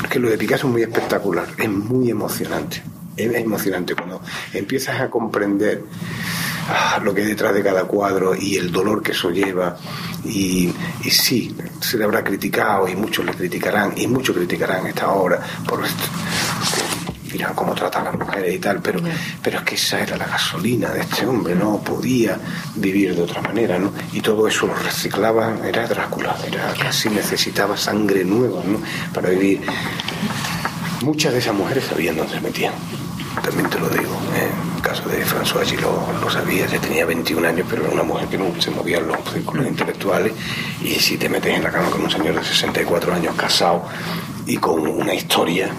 porque 0.00 0.18
lo 0.18 0.30
de 0.30 0.38
Picasso 0.38 0.66
es 0.66 0.72
muy 0.72 0.82
espectacular, 0.82 1.46
es 1.56 1.68
muy 1.70 2.10
emocionante, 2.10 2.82
es 3.16 3.32
emocionante 3.34 3.94
cuando 3.94 4.20
empiezas 4.52 5.00
a 5.00 5.08
comprender 5.08 5.84
ah, 6.68 7.00
lo 7.02 7.14
que 7.14 7.22
hay 7.22 7.28
detrás 7.28 7.54
de 7.54 7.62
cada 7.62 7.84
cuadro 7.84 8.34
y 8.34 8.56
el 8.56 8.72
dolor 8.72 9.02
que 9.02 9.12
eso 9.12 9.30
lleva. 9.30 9.76
Y, 10.24 10.72
y 11.02 11.10
sí, 11.10 11.56
se 11.80 11.96
le 11.96 12.04
habrá 12.04 12.22
criticado 12.22 12.88
y 12.88 12.94
muchos 12.94 13.24
le 13.24 13.32
criticarán 13.32 13.94
y 13.96 14.06
muchos 14.06 14.36
criticarán 14.36 14.86
esta 14.86 15.10
obra 15.10 15.40
por 15.66 15.84
esto. 15.84 16.04
Dirán 17.32 17.54
cómo 17.54 17.74
trata 17.74 18.00
a 18.00 18.04
las 18.04 18.14
mujeres 18.18 18.54
y 18.54 18.58
tal, 18.58 18.82
pero, 18.82 19.00
pero 19.40 19.58
es 19.58 19.64
que 19.64 19.76
esa 19.76 20.00
era 20.00 20.16
la 20.16 20.26
gasolina 20.26 20.88
de 20.90 21.00
este 21.02 21.24
hombre, 21.24 21.54
no 21.54 21.78
podía 21.80 22.36
vivir 22.74 23.14
de 23.14 23.22
otra 23.22 23.40
manera, 23.40 23.78
¿no? 23.78 23.92
Y 24.12 24.20
todo 24.20 24.48
eso 24.48 24.66
lo 24.66 24.74
reciclaba, 24.74 25.56
era 25.64 25.86
Drácula, 25.86 26.36
era 26.44 26.74
casi 26.74 27.08
necesitaba 27.08 27.76
sangre 27.76 28.24
nueva, 28.24 28.62
¿no? 28.64 28.80
Para 29.14 29.30
vivir. 29.30 29.60
Muchas 31.02 31.32
de 31.32 31.38
esas 31.38 31.54
mujeres 31.54 31.84
sabían 31.84 32.16
dónde 32.16 32.34
se 32.34 32.40
metían. 32.40 32.99
También 33.42 33.68
te 33.70 33.78
lo 33.78 33.88
digo. 33.88 34.14
¿eh? 34.34 34.50
En 34.76 34.80
caso 34.82 35.08
de 35.08 35.24
François 35.24 35.64
Gillot 35.64 36.20
lo 36.20 36.30
sabía, 36.30 36.66
ya 36.66 36.80
tenía 36.80 37.04
21 37.06 37.48
años, 37.48 37.66
pero 37.68 37.84
era 37.84 37.92
una 37.92 38.02
mujer 38.02 38.28
que 38.28 38.38
no 38.38 38.46
se 38.60 38.70
movía 38.70 38.98
en 38.98 39.08
los 39.08 39.18
círculos 39.32 39.66
intelectuales. 39.66 40.32
Y 40.82 40.94
si 40.94 41.16
te 41.16 41.28
metes 41.28 41.56
en 41.56 41.64
la 41.64 41.70
cama 41.70 41.90
con 41.90 42.02
un 42.02 42.10
señor 42.10 42.34
de 42.34 42.44
64 42.44 43.14
años 43.14 43.34
casado 43.36 43.84
y 44.46 44.56
con 44.56 44.86
una 44.86 45.14
historia 45.14 45.70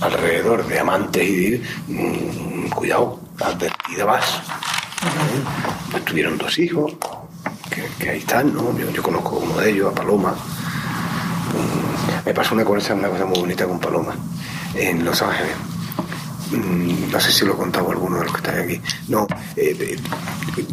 alrededor 0.00 0.66
de 0.66 0.78
amantes 0.78 1.22
y 1.28 1.50
de, 1.50 1.62
mm, 1.88 2.68
cuidado, 2.70 3.20
advertida 3.40 4.04
vas. 4.04 4.24
¿eh? 4.24 5.42
Pues 5.90 6.04
tuvieron 6.04 6.38
dos 6.38 6.58
hijos, 6.58 6.94
que, 7.98 8.10
ahí 8.10 8.18
están, 8.18 8.52
¿no? 8.54 8.76
Yo, 8.78 8.90
yo 8.90 9.02
conozco 9.02 9.36
uno 9.36 9.56
de 9.58 9.70
ellos, 9.70 9.90
a 9.90 9.94
Paloma. 9.94 10.32
Mm, 10.32 12.26
Me 12.26 12.34
pasó 12.34 12.54
una 12.54 12.64
cosa, 12.64 12.94
una 12.94 13.08
cosa 13.08 13.24
muy 13.24 13.38
bonita 13.38 13.66
con 13.66 13.78
Paloma 13.78 14.14
en 14.74 15.04
Los 15.04 15.20
Ángeles. 15.22 15.69
Mm, 16.50 17.10
No 17.12 17.20
sé 17.20 17.30
si 17.32 17.44
lo 17.44 17.52
he 17.54 17.56
contado 17.56 17.90
alguno 17.90 18.18
de 18.18 18.24
los 18.24 18.32
que 18.32 18.38
estáis 18.38 18.64
aquí. 18.64 18.80
No, 19.08 19.26
eh, 19.56 19.76
eh, 19.80 19.96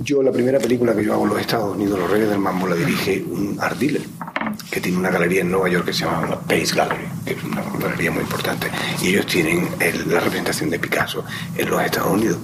yo 0.04 0.22
la 0.24 0.32
primera 0.32 0.60
película 0.60 0.96
que 0.96 1.04
yo 1.04 1.14
hago 1.14 1.24
en 1.24 1.30
los 1.32 1.40
Estados 1.42 1.76
Unidos, 1.76 2.00
Los 2.00 2.10
Reyes 2.10 2.30
del 2.30 2.40
Mambo, 2.40 2.68
la 2.68 2.76
dirige 2.76 3.24
un 3.30 3.58
art 3.60 3.78
dealer 3.78 4.02
que 4.72 4.80
tiene 4.82 4.98
una 4.98 5.10
galería 5.10 5.42
en 5.42 5.52
Nueva 5.52 5.70
York 5.70 5.86
que 5.86 5.94
se 5.94 6.06
llama 6.06 6.28
la 6.28 6.40
Pace 6.40 6.74
Gallery, 6.76 7.06
que 7.26 7.34
es 7.34 7.44
una 7.44 7.62
galería 7.80 8.12
muy 8.12 8.22
importante. 8.22 8.68
Y 9.02 9.10
ellos 9.10 9.26
tienen 9.28 9.68
el- 9.80 10.12
la 10.12 10.20
representación 10.20 10.70
de 10.70 10.80
Picasso 10.80 11.24
en 11.56 11.70
los 11.70 11.82
Estados 11.82 12.12
Unidos. 12.14 12.38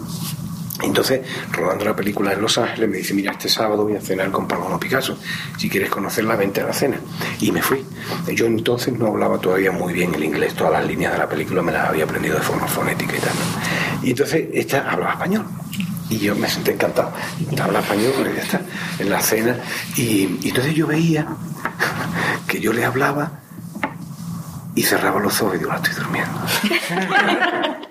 Entonces, 0.83 1.21
rodando 1.51 1.85
la 1.85 1.95
película 1.95 2.33
en 2.33 2.41
Los 2.41 2.57
Ángeles, 2.57 2.89
me 2.89 2.97
dice, 2.97 3.13
mira, 3.13 3.31
este 3.31 3.49
sábado 3.49 3.83
voy 3.83 3.95
a 3.95 4.01
cenar 4.01 4.29
con 4.31 4.47
Paloma 4.47 4.79
Picasso. 4.79 5.17
Si 5.57 5.69
quieres 5.69 5.89
conocerla, 5.89 6.35
vente 6.35 6.61
a 6.61 6.65
la 6.65 6.73
cena. 6.73 6.97
Y 7.39 7.51
me 7.51 7.61
fui. 7.61 7.83
Yo 8.33 8.45
entonces 8.45 8.93
no 8.93 9.07
hablaba 9.07 9.39
todavía 9.39 9.71
muy 9.71 9.93
bien 9.93 10.13
el 10.13 10.23
inglés. 10.23 10.53
Todas 10.53 10.73
las 10.73 10.85
líneas 10.85 11.13
de 11.13 11.19
la 11.19 11.27
película 11.29 11.61
me 11.61 11.71
las 11.71 11.89
había 11.89 12.03
aprendido 12.03 12.35
de 12.35 12.41
forma 12.41 12.67
fonética 12.67 13.15
y 13.15 13.19
tal. 13.19 13.33
Y 14.03 14.09
entonces 14.11 14.47
esta 14.53 14.89
hablaba 14.91 15.13
español. 15.13 15.45
Y 16.09 16.19
yo 16.19 16.35
me 16.35 16.49
senté 16.49 16.73
encantado. 16.73 17.11
Habla 17.61 17.79
español, 17.79 18.13
pues 18.17 18.35
ya 18.35 18.41
está, 18.41 18.61
en 18.99 19.09
la 19.09 19.21
cena. 19.21 19.57
Y, 19.95 20.23
entonces 20.47 20.75
yo 20.75 20.85
veía 20.85 21.25
que 22.47 22.59
yo 22.59 22.73
le 22.73 22.83
hablaba 22.85 23.39
y 24.75 24.83
cerraba 24.83 25.19
los 25.21 25.41
ojos 25.41 25.55
y 25.55 25.59
digo, 25.59 25.71
"Ah, 25.71 25.79
estoy 25.81 26.03
durmiendo. 26.03 26.39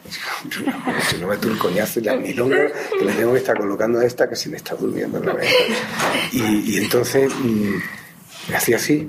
Si 1.08 1.16
no 1.18 1.28
me 1.28 1.36
tú 1.36 1.48
el 1.48 1.58
coñazo 1.58 2.00
y 2.00 2.04
la 2.04 2.16
milonga 2.16 2.68
que 2.98 3.04
le 3.04 3.12
tengo 3.12 3.32
que 3.32 3.38
estar 3.38 3.58
colocando 3.58 3.98
a 4.00 4.04
esta 4.04 4.28
que 4.28 4.36
se 4.36 4.48
me 4.48 4.56
está 4.56 4.74
durmiendo 4.74 5.18
en 5.18 5.26
la. 5.26 5.36
Y, 6.32 6.74
y 6.74 6.78
entonces 6.78 7.32
mm, 7.34 7.74
me 8.48 8.56
hacía 8.56 8.76
así. 8.76 9.08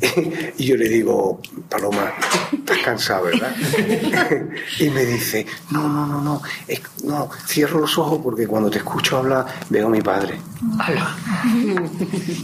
Y 0.58 0.64
yo 0.64 0.76
le 0.76 0.88
digo, 0.88 1.40
Paloma, 1.68 2.12
estás 2.52 2.78
cansado, 2.78 3.24
¿verdad? 3.24 3.54
Y 4.80 4.90
me 4.90 5.04
dice, 5.04 5.46
no, 5.70 5.88
no, 5.88 6.06
no, 6.06 6.20
no, 6.20 6.42
es- 6.66 6.80
no, 7.04 7.28
cierro 7.46 7.80
los 7.80 7.96
ojos 7.98 8.20
porque 8.22 8.46
cuando 8.46 8.70
te 8.70 8.78
escucho 8.78 9.18
hablar 9.18 9.46
veo 9.70 9.86
a 9.86 9.90
mi 9.90 10.00
padre. 10.00 10.38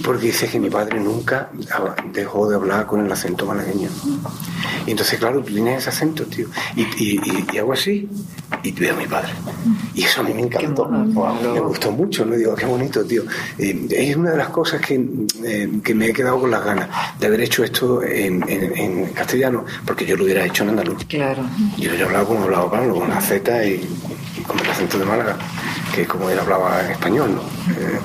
Porque 0.04 0.26
dice 0.26 0.48
que 0.48 0.60
mi 0.60 0.70
padre 0.70 1.00
nunca 1.00 1.50
dejó 2.12 2.48
de 2.48 2.56
hablar 2.56 2.86
con 2.86 3.04
el 3.04 3.10
acento 3.10 3.46
malagueño. 3.46 3.88
Y 4.86 4.90
entonces, 4.92 5.18
claro, 5.18 5.40
tú 5.42 5.52
tienes 5.52 5.78
ese 5.80 5.88
acento, 5.90 6.24
tío. 6.24 6.46
Y, 6.76 6.82
y, 6.82 7.20
y- 7.24 7.46
y 7.52 7.58
hago 7.58 7.72
así 7.72 8.08
y 8.62 8.72
veo 8.72 8.94
a 8.94 8.98
mi 8.98 9.06
padre. 9.06 9.32
Y 9.94 10.04
eso 10.04 10.20
a 10.20 10.24
mí 10.24 10.32
me 10.34 10.42
encantó. 10.42 10.88
Me 11.54 11.60
gustó 11.60 11.90
mucho, 11.90 12.24
¿no? 12.24 12.36
Digo, 12.36 12.54
qué 12.54 12.66
bonito, 12.66 13.04
tío. 13.04 13.22
Eh, 13.58 13.86
es 13.90 14.16
una 14.16 14.30
de 14.32 14.36
las 14.36 14.48
cosas 14.50 14.80
que, 14.80 14.94
eh, 15.44 15.70
que 15.82 15.94
me 15.94 16.06
he 16.08 16.12
quedado 16.12 16.40
con 16.40 16.50
las 16.50 16.64
ganas 16.64 16.88
de 17.18 17.26
haber 17.26 17.40
hecho 17.44 17.64
esto 17.64 18.02
en, 18.02 18.42
en- 18.48 18.76
en 18.76 19.06
castellano, 19.12 19.64
porque 19.86 20.04
yo 20.06 20.16
lo 20.16 20.24
hubiera 20.24 20.44
hecho 20.44 20.62
en 20.64 20.70
andaluz. 20.70 21.04
Claro. 21.06 21.42
Yo 21.76 21.90
hubiera 21.90 22.06
hablado 22.06 22.26
como 22.26 22.44
hablaba 22.44 22.70
Pablo, 22.70 22.94
con 22.96 23.08
la 23.10 23.20
Z 23.20 23.64
y, 23.66 23.88
y 24.38 24.40
con 24.42 24.58
el 24.58 24.70
acento 24.70 24.98
de 24.98 25.04
Málaga, 25.04 25.36
que 25.94 26.02
es 26.02 26.08
como 26.08 26.28
él 26.30 26.38
hablaba 26.38 26.80
en 26.84 26.90
español, 26.92 27.34
¿no? 27.34 27.42
Eh, 27.72 27.98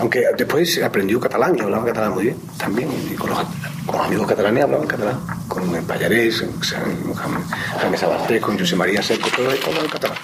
aunque 0.00 0.22
después 0.36 0.80
aprendió 0.82 1.18
catalán 1.18 1.56
y 1.56 1.60
hablaba 1.60 1.84
catalán 1.86 2.12
muy 2.14 2.24
bien, 2.24 2.36
también. 2.56 2.88
Y 3.10 3.14
con 3.14 3.30
los, 3.30 3.38
con 3.84 3.96
los 3.98 4.06
amigos 4.06 4.26
catalanes 4.28 4.62
hablaba 4.64 4.82
en 4.84 4.88
catalán, 4.88 5.20
con 5.48 5.74
el 5.74 5.82
Pallarés, 5.82 6.40
con 6.42 7.14
Jaime, 7.14 7.96
Sabaté, 7.98 8.40
con 8.40 8.56
José 8.58 8.76
María 8.76 9.02
Seco, 9.02 9.28
todo 9.36 9.50
esto 9.50 9.66
hablaba 9.66 9.84
en 9.86 9.90
catalán. 9.90 10.18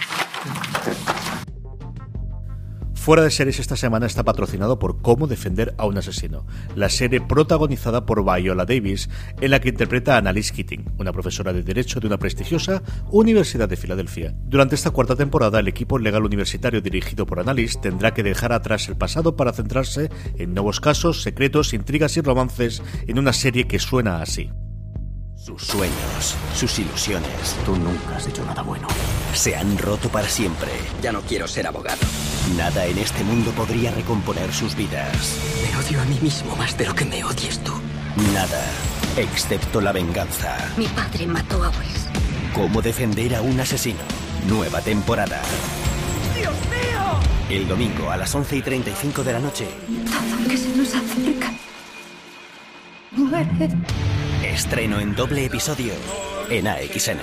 Fuera 3.04 3.22
de 3.22 3.30
series 3.30 3.60
esta 3.60 3.76
semana 3.76 4.06
está 4.06 4.24
patrocinado 4.24 4.78
por 4.78 5.02
Cómo 5.02 5.26
defender 5.26 5.74
a 5.76 5.84
un 5.84 5.98
asesino, 5.98 6.46
la 6.74 6.88
serie 6.88 7.20
protagonizada 7.20 8.06
por 8.06 8.24
Viola 8.24 8.64
Davis, 8.64 9.10
en 9.42 9.50
la 9.50 9.60
que 9.60 9.68
interpreta 9.68 10.14
a 10.14 10.16
Annalise 10.16 10.54
Keating, 10.54 10.86
una 10.96 11.12
profesora 11.12 11.52
de 11.52 11.62
Derecho 11.62 12.00
de 12.00 12.06
una 12.06 12.16
prestigiosa 12.16 12.82
Universidad 13.10 13.68
de 13.68 13.76
Filadelfia. 13.76 14.34
Durante 14.46 14.74
esta 14.74 14.90
cuarta 14.90 15.16
temporada, 15.16 15.60
el 15.60 15.68
equipo 15.68 15.98
legal 15.98 16.24
universitario 16.24 16.80
dirigido 16.80 17.26
por 17.26 17.40
Annalise 17.40 17.78
tendrá 17.78 18.14
que 18.14 18.22
dejar 18.22 18.54
atrás 18.54 18.88
el 18.88 18.96
pasado 18.96 19.36
para 19.36 19.52
centrarse 19.52 20.08
en 20.38 20.54
nuevos 20.54 20.80
casos, 20.80 21.20
secretos, 21.20 21.74
intrigas 21.74 22.16
y 22.16 22.22
romances 22.22 22.82
en 23.06 23.18
una 23.18 23.34
serie 23.34 23.66
que 23.66 23.80
suena 23.80 24.22
así. 24.22 24.50
Sus 25.44 25.62
sueños, 25.62 26.34
sus 26.56 26.78
ilusiones. 26.78 27.54
Tú 27.66 27.76
nunca 27.76 28.16
has 28.16 28.26
hecho 28.26 28.42
nada 28.46 28.62
bueno. 28.62 28.88
Se 29.34 29.54
han 29.54 29.76
roto 29.76 30.08
para 30.08 30.26
siempre. 30.26 30.70
Ya 31.02 31.12
no 31.12 31.20
quiero 31.20 31.46
ser 31.46 31.66
abogado. 31.66 32.00
Nada 32.56 32.86
en 32.86 32.96
este 32.96 33.22
mundo 33.24 33.50
podría 33.50 33.90
recomponer 33.90 34.50
sus 34.54 34.74
vidas. 34.74 35.36
Me 35.62 35.76
odio 35.76 36.00
a 36.00 36.04
mí 36.06 36.18
mismo 36.22 36.56
más 36.56 36.78
de 36.78 36.86
lo 36.86 36.94
que 36.94 37.04
me 37.04 37.22
odies 37.22 37.62
tú. 37.62 37.74
Nada, 38.32 38.64
excepto 39.18 39.82
la 39.82 39.92
venganza. 39.92 40.56
Mi 40.78 40.86
padre 40.86 41.26
mató 41.26 41.62
a 41.62 41.68
Wes. 41.68 42.08
¿Cómo 42.54 42.80
defender 42.80 43.34
a 43.34 43.42
un 43.42 43.60
asesino? 43.60 44.00
Nueva 44.48 44.80
temporada. 44.80 45.42
¡Dios 46.34 46.54
mío! 46.70 47.20
El 47.50 47.68
domingo 47.68 48.10
a 48.10 48.16
las 48.16 48.34
11 48.34 48.56
y 48.56 48.62
35 48.62 49.22
de 49.22 49.32
la 49.34 49.40
noche. 49.40 49.68
Todo 50.06 50.48
que 50.48 50.56
se 50.56 50.74
nos 50.74 50.88
acerca. 50.94 51.52
Muere. 53.10 53.68
Estreno 54.54 55.00
en 55.00 55.16
doble 55.16 55.44
episodio 55.44 55.92
en 56.48 56.68
AXN. 56.68 57.18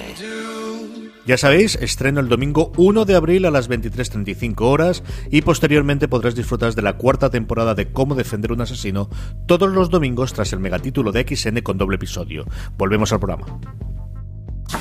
Ya 1.25 1.37
sabéis, 1.37 1.75
estreno 1.75 2.19
el 2.19 2.27
domingo 2.27 2.73
1 2.77 3.05
de 3.05 3.15
abril 3.15 3.45
a 3.45 3.51
las 3.51 3.69
23.35 3.69 4.61
horas 4.61 5.03
y 5.29 5.41
posteriormente 5.41 6.07
podrás 6.07 6.35
disfrutar 6.35 6.73
de 6.73 6.81
la 6.81 6.97
cuarta 6.97 7.29
temporada 7.29 7.73
de 7.75 7.91
Cómo 7.91 8.15
defender 8.15 8.51
un 8.51 8.59
asesino 8.61 9.09
todos 9.45 9.69
los 9.71 9.89
domingos 9.89 10.33
tras 10.33 10.51
el 10.51 10.59
megatítulo 10.59 11.11
de 11.13 11.25
XN 11.27 11.61
con 11.61 11.77
doble 11.77 11.95
episodio. 11.95 12.45
Volvemos 12.77 13.13
al 13.13 13.19
programa. 13.19 13.45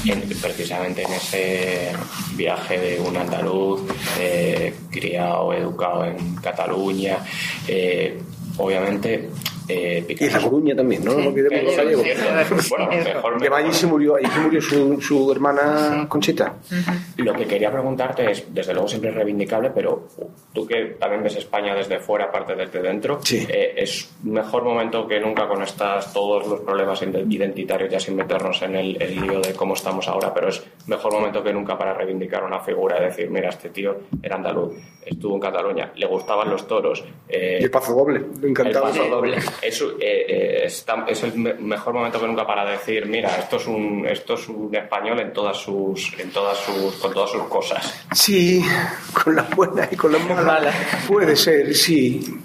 En- 0.04 0.22
precisamente 0.40 1.02
en 1.02 1.12
ese 1.12 1.92
viaje 2.36 2.78
de 2.78 3.00
un 3.00 3.16
andaluz 3.16 3.82
eh, 4.18 4.74
criado, 4.90 5.52
educado 5.52 6.04
en 6.06 6.34
Cataluña, 6.36 7.18
eh, 7.68 8.18
obviamente 8.56 9.30
eh, 9.70 10.06
Y 10.08 10.28
La 10.30 10.40
Coruña 10.40 10.74
también, 10.74 11.04
¿no? 11.04 11.14
No 11.14 11.28
olvidemos 11.28 11.64
los 11.64 11.76
gallegos. 11.76 12.68
Bueno, 12.70 12.88
mejor, 12.88 13.40
Que 13.42 13.48
allí 13.54 13.72
se 13.72 13.86
murió, 13.86 14.16
allí 14.16 14.26
se 14.26 14.40
murió 14.40 14.60
su, 14.62 15.00
su 15.00 15.32
hermana 15.32 16.06
Conchita. 16.08 16.54
Lo 17.16 17.32
que 17.34 17.46
quería 17.46 17.70
preguntarte 17.70 18.30
es, 18.30 18.44
desde 18.52 18.72
luego 18.72 18.88
siempre 18.88 19.10
es 19.10 19.16
reivindicable, 19.16 19.70
pero 19.70 20.08
tú 20.52 20.66
que 20.66 20.96
también 20.98 21.22
ves 21.22 21.36
España 21.36 21.74
desde 21.74 21.98
fuera, 22.00 22.26
aparte 22.26 22.54
desde 22.54 22.80
dentro, 22.82 23.20
eh, 23.48 23.74
es 23.76 24.10
mejor 24.24 24.64
momento 24.64 25.06
que 25.06 25.20
nunca 25.20 25.46
con 25.48 25.62
estas, 25.62 26.12
todos 26.12 26.46
los 26.46 26.60
problemas 26.60 27.00
ident- 27.02 27.30
identitarios, 27.32 27.90
ya 27.90 28.00
sin 28.00 28.16
meternos 28.16 28.60
en 28.62 28.74
el, 28.76 29.00
el 29.02 29.20
lío 29.20 29.40
de 29.40 29.52
cómo 29.54 29.74
estamos 29.74 30.06
ahora, 30.08 30.32
pero 30.34 30.48
es 30.48 30.62
mejor 30.86 31.12
momento 31.12 31.42
que 31.42 31.52
nunca 31.52 31.76
para 31.78 31.94
reivindicar 31.94 32.42
una 32.44 32.60
figura 32.60 32.98
y 33.00 33.04
decir, 33.04 33.30
mira, 33.30 33.50
este 33.50 33.68
tío 33.70 33.96
era 34.22 34.36
andaluz, 34.36 34.74
estuvo 35.04 35.34
en 35.34 35.40
Cataluña, 35.40 35.92
le 35.94 36.06
gustaban 36.06 36.48
los 36.50 36.66
toros. 36.66 37.04
eh, 37.28 37.58
Y 37.60 37.64
el 37.64 37.70
paso 37.70 37.94
doble, 37.94 38.20
lo 38.40 38.48
encantaba. 38.48 38.88
el 38.90 38.96
paso 38.96 39.08
doble. 39.08 39.36
Es, 39.62 39.80
eh, 39.80 39.86
eh, 40.00 40.62
está- 40.64 41.04
es 41.08 41.22
el 41.22 41.34
me- 41.34 41.54
mejor 41.54 41.92
momento 41.94 42.20
que 42.20 42.26
nunca 42.26 42.46
para 42.46 42.64
decir, 42.70 43.06
mira, 43.06 43.28
esto 43.38 43.56
es 43.56 43.66
un, 43.66 44.06
esto 44.06 44.34
es 44.34 44.48
un 44.48 44.74
español 44.74 45.20
en 45.20 45.32
todas 45.32 45.56
sus, 45.58 46.12
en 46.18 46.30
todas 46.30 46.56
sus, 46.58 46.94
con 46.96 47.12
todas 47.12 47.30
sus 47.30 47.42
cosas. 47.44 48.04
Sí, 48.14 48.64
con 49.12 49.36
las 49.36 49.50
buenas 49.54 49.92
y 49.92 49.96
con 49.96 50.12
las 50.12 50.22
malas. 50.24 50.74
Puede 51.06 51.36
ser, 51.36 51.74
sí. 51.74 52.38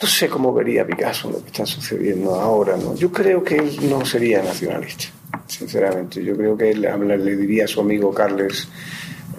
No 0.00 0.06
sé 0.08 0.28
cómo 0.28 0.52
vería 0.54 0.86
Picasso 0.86 1.28
lo 1.30 1.40
que 1.42 1.48
está 1.48 1.66
sucediendo 1.66 2.36
ahora, 2.36 2.76
¿no? 2.76 2.94
Yo 2.94 3.10
creo 3.10 3.42
que 3.42 3.56
él 3.56 3.90
no 3.90 4.04
sería 4.04 4.40
nacionalista, 4.42 5.06
sinceramente. 5.48 6.22
Yo 6.22 6.36
creo 6.36 6.56
que 6.56 6.70
él 6.70 6.86
habla- 6.86 7.16
le 7.16 7.34
diría 7.36 7.64
a 7.64 7.68
su 7.68 7.80
amigo 7.80 8.14
Carles 8.14 8.68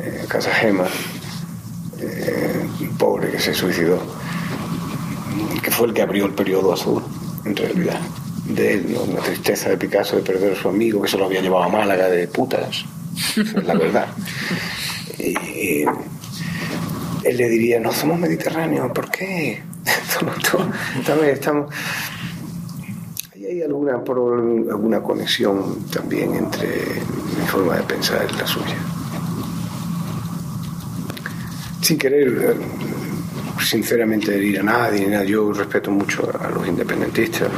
eh, 0.01 0.25
Casagema, 0.27 0.85
eh, 2.01 2.67
pobre 2.97 3.31
que 3.31 3.39
se 3.39 3.53
suicidó, 3.53 3.99
fue 5.79 5.87
el 5.87 5.93
que 5.93 6.01
abrió 6.01 6.25
el 6.25 6.33
periodo 6.33 6.73
azul, 6.73 7.01
en 7.45 7.55
realidad. 7.55 8.01
De 8.45 8.73
él, 8.73 8.93
¿no? 8.93 9.13
La 9.15 9.21
tristeza 9.21 9.69
de 9.69 9.77
Picasso 9.77 10.17
de 10.17 10.23
perder 10.23 10.51
a 10.51 10.55
su 10.61 10.67
amigo 10.67 11.01
que 11.01 11.07
se 11.07 11.17
lo 11.17 11.23
había 11.25 11.39
llevado 11.39 11.63
a 11.63 11.69
Málaga 11.69 12.09
de 12.09 12.27
putas. 12.27 12.83
Es 13.37 13.63
la 13.65 13.73
verdad. 13.75 14.07
Y 15.19 15.83
él 15.83 17.37
le 17.37 17.49
diría, 17.49 17.79
no 17.79 17.91
somos 17.93 18.17
mediterráneos, 18.19 18.91
¿por 18.91 19.09
qué? 19.11 19.61
También 21.05 21.29
estamos... 21.31 21.73
Hay 23.35 23.61
alguna, 23.61 24.03
por- 24.03 24.39
alguna 24.71 25.01
conexión 25.01 25.85
también 25.91 26.35
entre 26.35 26.67
mi 27.39 27.45
forma 27.47 27.75
de 27.77 27.83
pensar 27.83 28.27
y 28.31 28.37
la 28.37 28.45
suya. 28.47 28.75
Sin 31.81 31.97
querer, 31.97 32.27
eh, 32.27 32.55
sinceramente, 33.61 34.35
herir 34.35 34.59
a 34.59 34.63
nadie, 34.63 35.07
nada, 35.07 35.23
yo 35.23 35.51
respeto 35.53 35.91
mucho 35.91 36.29
a 36.39 36.49
los 36.49 36.67
independentistas, 36.67 37.49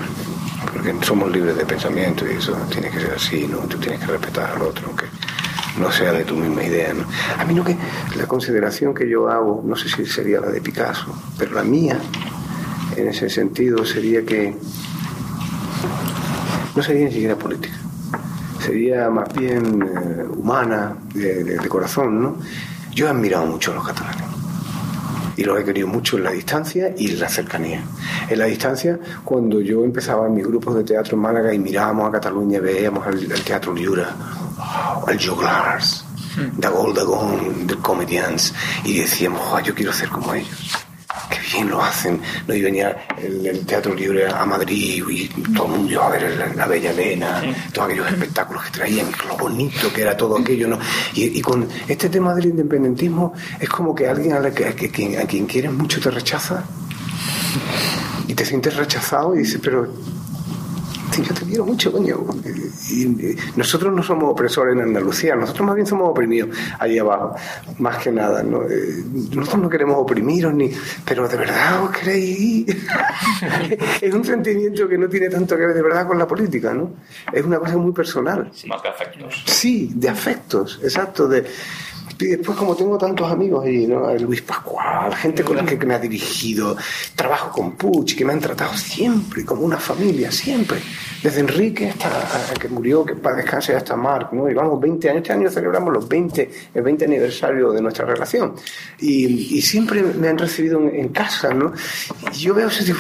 porque 0.74 0.94
somos 1.06 1.32
libres 1.32 1.56
de 1.58 1.66
pensamiento 1.66 2.26
y 2.30 2.36
eso 2.36 2.54
tiene 2.70 2.90
que 2.90 3.00
ser 3.00 3.14
así, 3.16 3.48
¿no? 3.48 3.58
Tú 3.60 3.78
tienes 3.78 4.00
que 4.00 4.08
respetar 4.08 4.52
al 4.56 4.62
otro, 4.62 4.88
aunque 4.88 5.06
no 5.80 5.92
sea 5.92 6.12
de 6.14 6.24
tu 6.24 6.36
misma 6.36 6.64
idea. 6.64 6.94
A 7.38 7.46
mí 7.46 7.54
no 7.54 7.64
que 7.64 7.78
la 8.18 8.26
consideración 8.28 8.94
que 8.94 9.08
yo 9.10 9.30
hago, 9.30 9.64
no 9.66 9.76
sé 9.76 9.90
si 9.90 10.06
sería 10.06 10.40
la 10.42 10.48
de 10.50 10.62
Picasso, 10.62 11.14
pero 11.38 11.54
la 11.56 11.64
mía, 11.64 11.98
en 12.96 13.08
ese 13.08 13.30
sentido, 13.30 13.86
sería 13.86 14.24
que 14.26 14.56
no 16.76 16.82
sería 16.84 17.06
ni 17.06 17.12
siquiera 17.12 17.36
política, 17.36 17.76
sería 18.64 19.10
más 19.10 19.32
bien 19.34 19.82
eh, 19.84 20.24
humana, 20.38 20.96
de- 21.14 21.44
de 21.44 21.70
corazón, 21.70 22.22
¿no? 22.22 22.36
Yo 22.94 23.08
he 23.08 23.10
admirado 23.10 23.46
mucho 23.46 23.72
a 23.72 23.76
los 23.76 23.86
catalanes 23.88 24.24
y 25.38 25.44
los 25.44 25.60
he 25.60 25.64
querido 25.64 25.88
mucho 25.88 26.18
en 26.18 26.24
la 26.24 26.32
distancia 26.32 26.94
y 26.98 27.12
en 27.12 27.20
la 27.20 27.30
cercanía. 27.30 27.84
En 28.30 28.40
la 28.40 28.46
distancia, 28.46 29.00
cuando 29.24 29.62
yo 29.62 29.84
empezaba 29.84 30.28
mis 30.30 30.46
grupos 30.46 30.76
de 30.76 30.84
teatro 30.84 31.16
en 31.16 31.22
Málaga 31.22 31.54
y 31.54 31.60
mirábamos 31.60 32.10
a 32.10 32.12
Cataluña, 32.12 32.60
veíamos 32.60 33.06
al 33.06 33.28
Teatro 33.44 33.74
Lliure, 33.74 34.06
al 35.08 35.20
Joglars, 35.20 36.06
de 36.58 36.68
Gol 36.68 36.94
de 36.94 37.04
Gol, 37.04 37.68
de 37.68 37.76
Comedians, 37.78 38.54
y 38.84 39.00
decíamos, 39.00 39.42
"Joder, 39.42 39.66
yo 39.66 39.76
quiero 39.76 39.94
ser 39.94 40.10
como 40.10 40.34
ellos. 40.34 40.58
Bien 41.54 41.70
lo 41.70 41.82
hacen. 41.84 42.20
¿no? 42.48 42.54
Y 42.54 42.62
venía 42.62 43.06
el, 43.18 43.46
el 43.46 43.66
Teatro 43.66 43.94
Libre 43.94 44.28
a 44.28 44.46
Madrid 44.46 45.04
y 45.10 45.28
todo 45.54 45.66
el 45.66 45.72
mundo 45.72 45.92
iba 45.92 46.08
a 46.08 46.10
ver 46.10 46.54
la 46.56 46.66
Bella 46.68 46.92
Elena, 46.92 47.42
todos 47.74 47.88
aquellos 47.88 48.08
espectáculos 48.08 48.64
que 48.66 48.72
traían, 48.72 49.08
lo 49.28 49.38
bonito 49.38 49.92
que 49.94 50.02
era 50.02 50.16
todo 50.16 50.38
aquello. 50.38 50.68
¿no? 50.68 50.80
Y, 51.14 51.38
y 51.38 51.42
con 51.42 51.68
este 51.88 52.10
tema 52.10 52.34
del 52.34 52.46
independentismo 52.48 53.34
es 53.60 53.70
como 53.70 53.94
que 53.96 54.08
alguien 54.08 54.34
a, 54.34 54.40
la 54.40 54.52
que- 54.52 54.66
a 54.68 54.74
que- 54.76 54.90
quien, 54.90 55.20
a 55.20 55.24
quien 55.24 55.46
quieres 55.46 55.72
mucho 55.72 56.00
te 56.00 56.10
rechaza 56.12 56.64
y 58.28 58.34
te 58.34 58.46
sientes 58.46 58.76
rechazado 58.76 59.36
y 59.36 59.40
dices, 59.40 59.60
pero 59.62 59.92
yo 61.20 61.34
te 61.34 61.46
quiero 61.46 61.66
mucho, 61.66 61.92
coño. 61.92 62.18
Y, 62.90 63.36
nosotros 63.56 63.94
no 63.94 64.02
somos 64.02 64.32
opresores 64.32 64.76
en 64.76 64.82
Andalucía, 64.82 65.36
nosotros 65.36 65.66
más 65.68 65.76
bien 65.76 65.88
somos 65.88 66.10
oprimidos 66.10 66.50
ahí 66.80 66.98
abajo, 66.98 67.36
más 67.80 67.98
que 67.98 68.12
nada. 68.12 68.42
¿no? 68.44 68.64
Eh, 68.64 69.04
Nosotros 69.34 69.64
no 69.64 69.70
queremos 69.70 69.98
oprimiros, 69.98 70.54
ni, 70.54 70.72
pero 71.06 71.28
de 71.28 71.38
verdad 71.38 71.84
os 71.84 71.92
queréis. 71.92 72.66
es 74.02 74.14
un 74.14 74.24
sentimiento 74.24 74.88
que 74.88 74.98
no 74.98 75.10
tiene 75.10 75.30
tanto 75.30 75.58
que 75.58 75.66
ver 75.66 75.76
de 75.76 75.82
verdad 75.82 76.08
con 76.08 76.18
la 76.18 76.28
política, 76.28 76.74
¿no? 76.74 76.94
Es 77.32 77.44
una 77.44 77.60
cosa 77.60 77.78
muy 77.78 77.92
personal. 77.92 78.52
Más 78.68 78.84
de 78.84 78.90
afectos. 78.90 79.44
Sí, 79.46 79.92
de 79.94 80.10
afectos, 80.10 80.80
exacto. 80.84 81.28
De, 81.28 81.46
y 82.22 82.28
después, 82.28 82.58
como 82.58 82.76
tengo 82.76 82.98
tantos 82.98 83.32
amigos 83.32 83.66
ahí, 83.66 83.88
¿no? 83.88 84.14
Luis 84.16 84.42
Pascual, 84.42 85.14
gente 85.16 85.44
con 85.44 85.58
la 85.58 85.66
que, 85.66 85.78
me 85.78 85.96
ha 85.96 86.00
dirigido, 86.00 86.78
trabajo 87.16 87.52
con 87.52 87.72
Puch, 87.74 88.16
que 88.16 88.24
me 88.24 88.34
han 88.34 88.40
tratado 88.40 88.74
siempre 88.74 89.44
como 89.44 89.62
una 89.62 89.78
familia, 89.78 90.32
siempre. 90.32 90.80
Desde 91.24 91.42
Enrique 91.42 91.90
hasta 91.90 92.54
que 92.60 92.68
murió, 92.68 93.06
que 93.06 93.16
para 93.16 93.38
descanse, 93.38 93.76
hasta 93.76 93.96
Marc, 93.96 94.34
¿no? 94.34 94.48
Llevamos 94.48 94.80
20 94.80 95.10
años, 95.10 95.22
este 95.22 95.34
año 95.34 95.50
celebramos 95.50 95.94
los 95.94 96.08
20, 96.08 96.52
el 96.74 96.82
20 96.82 97.06
aniversario 97.06 97.72
de 97.72 97.82
nuestra 97.82 98.06
relación. 98.06 98.56
Y, 99.00 99.62
siempre 99.62 100.02
me 100.02 100.28
han 100.28 100.38
recibido 100.38 100.80
en 100.82 101.10
casa, 101.10 101.54
¿no? 101.54 101.74
Y 102.34 102.40
yo 102.40 102.54
veo 102.54 102.68
ese 102.68 102.84
tipo, 102.84 103.00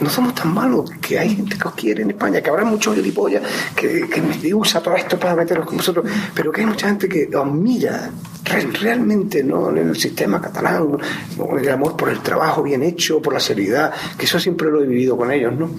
no 0.00 0.10
somos 0.10 0.34
tan 0.34 0.52
malos, 0.54 0.90
que 1.00 1.18
hay 1.18 1.36
gente 1.36 1.56
que 1.58 1.68
os 1.68 1.74
quiere 1.74 2.02
en 2.02 2.10
España, 2.10 2.40
que 2.40 2.50
habrá 2.50 2.64
muchos 2.64 2.94
gilipollas 2.94 3.42
que, 3.76 4.08
que 4.08 4.54
usa 4.54 4.80
todo 4.82 4.94
esto 4.96 5.18
para 5.18 5.34
meteros 5.36 5.66
con 5.66 5.76
vosotros, 5.76 6.04
pero 6.34 6.50
que 6.52 6.60
hay 6.62 6.66
mucha 6.66 6.88
gente 6.88 7.08
que 7.08 7.28
os 7.36 7.52
mira 7.52 8.10
re- 8.44 8.70
realmente 8.80 9.42
¿no? 9.44 9.70
en 9.70 9.78
el 9.88 9.96
sistema 9.96 10.40
catalán, 10.40 10.98
¿no? 11.36 11.58
el 11.58 11.68
amor 11.68 11.96
por 11.96 12.08
el 12.08 12.20
trabajo 12.20 12.62
bien 12.62 12.82
hecho, 12.82 13.20
por 13.20 13.34
la 13.34 13.40
seriedad, 13.40 13.92
que 14.18 14.24
eso 14.26 14.38
siempre 14.40 14.70
lo 14.70 14.82
he 14.82 14.86
vivido 14.86 15.16
con 15.16 15.30
ellos, 15.30 15.52
¿no? 15.58 15.70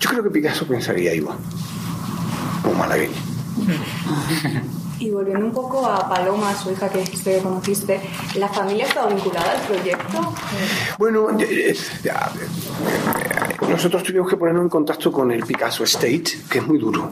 Yo 0.00 0.10
creo 0.10 0.22
que 0.24 0.30
Picasso 0.30 0.66
pensaría 0.66 1.14
igual, 1.14 1.36
como 2.62 2.74
malagueño. 2.76 3.12
Y 5.02 5.10
volviendo 5.10 5.44
un 5.44 5.50
poco 5.50 5.84
a 5.84 6.08
Paloma, 6.08 6.54
su 6.54 6.70
hija 6.70 6.88
que 6.88 6.98
dijiste 6.98 7.34
que 7.34 7.42
conociste, 7.42 8.00
¿la 8.36 8.48
familia 8.48 8.86
está 8.86 9.04
vinculada 9.06 9.50
al 9.50 9.66
proyecto? 9.66 10.32
Bueno, 10.96 11.26
eh, 11.40 11.74
nosotros 13.68 14.04
tuvimos 14.04 14.30
que 14.30 14.36
ponernos 14.36 14.62
en 14.62 14.68
contacto 14.68 15.10
con 15.10 15.32
el 15.32 15.42
Picasso 15.42 15.82
Estate, 15.82 16.22
que 16.48 16.58
es 16.58 16.66
muy 16.68 16.78
duro. 16.78 17.10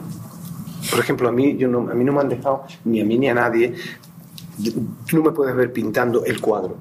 Por 0.89 1.01
ejemplo, 1.01 1.27
a 1.27 1.33
mí, 1.33 1.57
yo 1.57 1.67
no, 1.67 1.79
a 1.91 1.93
mí 1.93 2.05
no 2.05 2.13
me 2.13 2.21
han 2.21 2.29
dejado, 2.29 2.63
ni 2.85 3.01
a 3.01 3.03
mí 3.03 3.17
ni 3.17 3.27
a 3.27 3.33
nadie, 3.33 3.73
tú 5.05 5.17
no 5.17 5.23
me 5.23 5.31
puedes 5.31 5.53
ver 5.53 5.73
pintando 5.73 6.23
el 6.23 6.39
cuadro. 6.39 6.77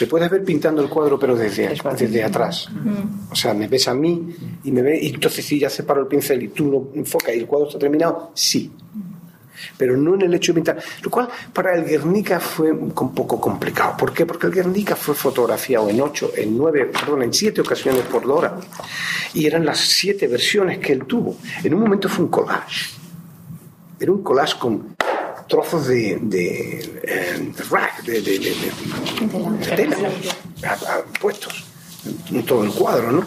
Me 0.00 0.06
puedes 0.06 0.30
ver 0.30 0.42
pintando 0.42 0.80
el 0.80 0.88
cuadro, 0.88 1.18
pero 1.18 1.36
desde, 1.36 1.76
desde 1.98 2.24
atrás. 2.24 2.70
O 3.30 3.36
sea, 3.36 3.52
me 3.52 3.68
ves 3.68 3.88
a 3.88 3.94
mí 3.94 4.34
y 4.64 4.72
me 4.72 4.80
ves, 4.80 5.02
y 5.02 5.08
entonces 5.08 5.44
si 5.44 5.58
ya 5.58 5.68
separo 5.68 6.00
el 6.00 6.06
pincel 6.06 6.44
y 6.44 6.48
tú 6.48 6.70
lo 6.70 6.98
enfocas 6.98 7.34
y 7.34 7.40
el 7.40 7.46
cuadro 7.46 7.66
está 7.66 7.78
terminado, 7.78 8.30
sí. 8.32 8.72
Pero 9.76 9.96
no 9.96 10.14
en 10.14 10.22
el 10.22 10.34
hecho 10.34 10.52
de 10.52 10.56
pintar. 10.56 10.82
Lo 11.02 11.10
cual 11.10 11.28
para 11.52 11.74
el 11.74 11.84
Guernica 11.84 12.40
fue 12.40 12.72
un 12.72 12.92
poco 12.92 13.40
complicado. 13.40 13.96
¿Por 13.96 14.12
qué? 14.12 14.26
Porque 14.26 14.46
el 14.46 14.52
Guernica 14.52 14.96
fue 14.96 15.14
fotografiado 15.14 15.88
en 15.88 16.00
ocho, 16.00 16.32
en 16.36 16.56
nueve, 16.56 16.86
perdón, 16.86 17.22
en 17.22 17.32
siete 17.32 17.60
ocasiones 17.60 18.02
por 18.02 18.26
Dora. 18.26 18.58
Y 19.34 19.46
eran 19.46 19.64
las 19.64 19.78
siete 19.78 20.26
versiones 20.26 20.78
que 20.78 20.92
él 20.92 21.04
tuvo. 21.04 21.36
En 21.62 21.74
un 21.74 21.80
momento 21.80 22.08
fue 22.08 22.24
un 22.24 22.30
collage. 22.30 22.94
Era 23.98 24.12
un 24.12 24.22
collage 24.22 24.58
con 24.58 24.96
trozos 25.48 25.86
de, 25.86 26.18
de, 26.20 27.00
eh, 27.04 27.52
rack, 27.70 28.02
de, 28.02 28.20
de, 28.20 28.38
de 28.38 29.76
tela, 29.76 30.10
puestos 31.20 31.64
en 32.30 32.44
todo 32.44 32.64
el 32.64 32.70
cuadro, 32.70 33.12
¿no? 33.12 33.24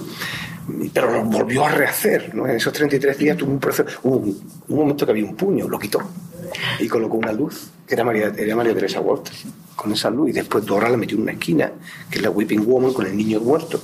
Pero 0.93 1.11
lo 1.11 1.23
volvió 1.23 1.65
a 1.65 1.69
rehacer, 1.69 2.33
¿no? 2.35 2.47
En 2.47 2.55
esos 2.55 2.73
33 2.73 3.17
días 3.17 3.37
tuvo 3.37 3.51
un 3.51 3.59
proceso, 3.59 3.89
un, 4.03 4.39
un, 4.67 4.77
momento 4.77 5.05
que 5.05 5.11
había 5.11 5.25
un 5.25 5.35
puño, 5.35 5.67
lo 5.67 5.79
quitó 5.79 5.99
y 6.79 6.87
colocó 6.87 7.17
una 7.17 7.31
luz, 7.31 7.69
que 7.87 7.95
era 7.95 8.03
María, 8.03 8.31
era 8.35 8.55
María 8.55 8.73
Teresa 8.73 8.99
Walter, 8.99 9.33
con 9.75 9.91
esa 9.91 10.09
luz, 10.09 10.29
y 10.29 10.33
después 10.33 10.65
Dora 10.65 10.89
la 10.89 10.97
metió 10.97 11.17
en 11.17 11.23
una 11.23 11.31
esquina, 11.33 11.71
que 12.09 12.17
es 12.17 12.23
la 12.23 12.29
Weeping 12.29 12.65
Woman 12.65 12.93
con 12.93 13.05
el 13.05 13.15
niño 13.15 13.39
muerto. 13.39 13.81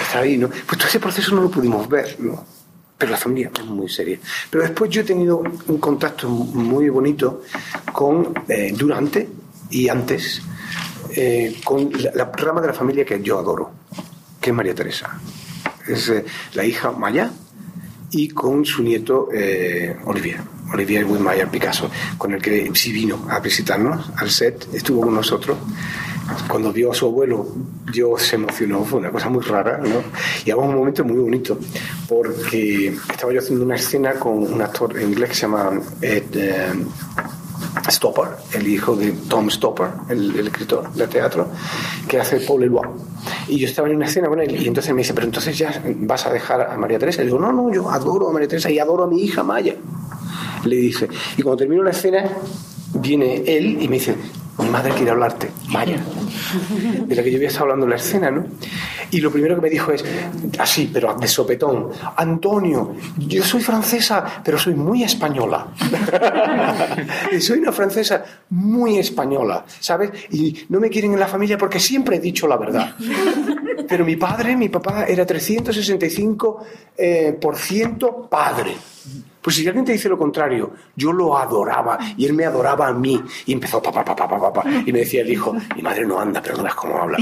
Está 0.00 0.20
ahí, 0.20 0.36
¿no? 0.36 0.48
Pues 0.48 0.78
todo 0.78 0.88
ese 0.88 1.00
proceso 1.00 1.34
no 1.34 1.42
lo 1.42 1.50
pudimos 1.50 1.88
ver, 1.88 2.16
¿no? 2.20 2.44
pero 3.00 3.12
la 3.12 3.16
familia 3.16 3.50
es 3.58 3.64
muy 3.64 3.88
seria. 3.88 4.18
Pero 4.50 4.62
después 4.62 4.90
yo 4.90 5.00
he 5.00 5.04
tenido 5.04 5.38
un 5.38 5.78
contacto 5.78 6.28
muy 6.28 6.90
bonito 6.90 7.42
con, 7.94 8.34
eh, 8.46 8.74
durante 8.76 9.26
y 9.70 9.88
antes, 9.88 10.42
eh, 11.16 11.60
con 11.64 11.90
la, 12.14 12.24
rama 12.26 12.60
de 12.60 12.66
la 12.66 12.74
familia 12.74 13.06
que 13.06 13.22
yo 13.22 13.38
adoro, 13.38 13.70
que 14.38 14.50
es 14.50 14.56
María 14.56 14.74
Teresa. 14.74 15.18
Es 15.86 16.08
eh, 16.08 16.24
la 16.54 16.64
hija 16.64 16.92
Maya 16.92 17.30
y 18.10 18.28
con 18.28 18.64
su 18.64 18.82
nieto 18.82 19.28
Olivier. 20.04 20.40
Olivier 20.72 21.04
Mayer 21.06 21.48
Picasso, 21.48 21.90
con 22.16 22.32
el 22.32 22.40
que 22.40 22.70
sí 22.74 22.92
vino 22.92 23.26
a 23.28 23.40
visitarnos 23.40 24.10
al 24.16 24.30
set, 24.30 24.68
estuvo 24.72 25.00
con 25.02 25.14
nosotros 25.14 25.56
cuando 26.48 26.72
vio 26.72 26.92
a 26.92 26.94
su 26.94 27.06
abuelo, 27.06 27.46
yo 27.92 28.16
se 28.16 28.36
emocionó, 28.36 28.84
fue 28.84 29.00
una 29.00 29.10
cosa 29.10 29.28
muy 29.28 29.42
rara, 29.42 29.78
¿no? 29.78 30.02
Y 30.44 30.52
hubo 30.52 30.62
un 30.62 30.74
momento 30.74 31.04
muy 31.04 31.18
bonito, 31.18 31.58
porque 32.08 32.88
estaba 33.10 33.32
yo 33.32 33.40
haciendo 33.40 33.64
una 33.64 33.76
escena 33.76 34.14
con 34.14 34.38
un 34.38 34.62
actor 34.62 35.00
inglés 35.00 35.30
que 35.30 35.34
se 35.34 35.42
llama 35.42 35.80
Ed 36.00 36.24
eh, 36.34 36.72
Stopper, 37.88 38.28
el 38.52 38.68
hijo 38.68 38.96
de 38.96 39.12
Tom 39.28 39.50
Stopper, 39.50 39.88
el, 40.08 40.46
escritor 40.46 40.92
de 40.92 41.06
teatro, 41.06 41.48
que 42.08 42.20
hace 42.20 42.40
Paul 42.40 42.64
Eloy. 42.64 42.88
Y 43.50 43.58
yo 43.58 43.66
estaba 43.66 43.88
en 43.88 43.96
una 43.96 44.06
escena 44.06 44.28
con 44.28 44.40
él 44.40 44.62
y 44.62 44.68
entonces 44.68 44.92
me 44.94 45.02
dice, 45.02 45.12
pero 45.12 45.26
entonces 45.26 45.58
ya 45.58 45.82
vas 45.84 46.26
a 46.26 46.32
dejar 46.32 46.60
a 46.60 46.76
María 46.76 46.98
Teresa. 46.98 47.22
Y 47.22 47.26
digo, 47.26 47.38
no, 47.38 47.52
no, 47.52 47.72
yo 47.72 47.90
adoro 47.90 48.28
a 48.28 48.32
María 48.32 48.48
Teresa 48.48 48.70
y 48.70 48.78
adoro 48.78 49.04
a 49.04 49.06
mi 49.08 49.22
hija 49.22 49.42
Maya. 49.42 49.74
Le 50.64 50.76
dice. 50.76 51.08
Y 51.36 51.42
cuando 51.42 51.58
termino 51.58 51.82
la 51.82 51.90
escena, 51.90 52.24
viene 52.94 53.42
él 53.46 53.82
y 53.82 53.88
me 53.88 53.96
dice, 53.96 54.14
mi 54.58 54.68
madre 54.68 54.92
quiere 54.92 55.10
hablarte, 55.10 55.50
Maya, 55.68 55.98
de 57.06 57.14
la 57.14 57.22
que 57.22 57.30
yo 57.30 57.36
había 57.36 57.48
estado 57.48 57.64
hablando 57.64 57.86
en 57.86 57.90
la 57.90 57.96
escena, 57.96 58.30
¿no? 58.30 58.44
Y 59.10 59.20
lo 59.20 59.30
primero 59.30 59.56
que 59.56 59.62
me 59.62 59.70
dijo 59.70 59.92
es, 59.92 60.04
así, 60.58 60.90
pero 60.92 61.14
de 61.14 61.26
sopetón, 61.26 61.90
Antonio, 62.16 62.94
yo 63.18 63.42
soy 63.42 63.60
francesa, 63.60 64.42
pero 64.44 64.58
soy 64.58 64.74
muy 64.74 65.02
española. 65.02 65.68
soy 67.40 67.58
una 67.58 67.72
francesa 67.72 68.24
muy 68.50 68.98
española, 68.98 69.64
¿sabes? 69.80 70.10
Y 70.30 70.66
no 70.68 70.80
me 70.80 70.88
quieren 70.88 71.12
en 71.12 71.20
la 71.20 71.26
familia 71.26 71.58
porque 71.58 71.80
siempre 71.80 72.16
he 72.16 72.20
dicho 72.20 72.46
la 72.46 72.56
verdad. 72.56 72.94
Pero 73.88 74.04
mi 74.04 74.16
padre, 74.16 74.56
mi 74.56 74.68
papá, 74.68 75.06
era 75.06 75.26
365% 75.26 76.56
eh, 76.96 77.36
por 77.40 77.56
ciento 77.56 78.28
padre. 78.30 78.74
Pues 79.40 79.56
si 79.56 79.66
alguien 79.66 79.84
te 79.84 79.92
dice 79.92 80.08
lo 80.08 80.18
contrario, 80.18 80.72
yo 80.94 81.12
lo 81.12 81.36
adoraba 81.36 81.98
y 82.16 82.26
él 82.26 82.34
me 82.34 82.44
adoraba 82.44 82.88
a 82.88 82.92
mí. 82.92 83.20
Y 83.46 83.52
empezó 83.52 83.82
papá, 83.82 84.04
papá, 84.04 84.28
papá, 84.28 84.52
papá. 84.52 84.70
Y 84.84 84.92
me 84.92 85.00
decía 85.00 85.22
el 85.22 85.30
hijo, 85.30 85.54
mi 85.74 85.82
madre 85.82 86.04
no 86.04 86.20
anda, 86.20 86.42
pero 86.42 86.56
no 86.56 86.62
ves 86.64 86.74
cómo 86.74 86.96
habla. 86.98 87.18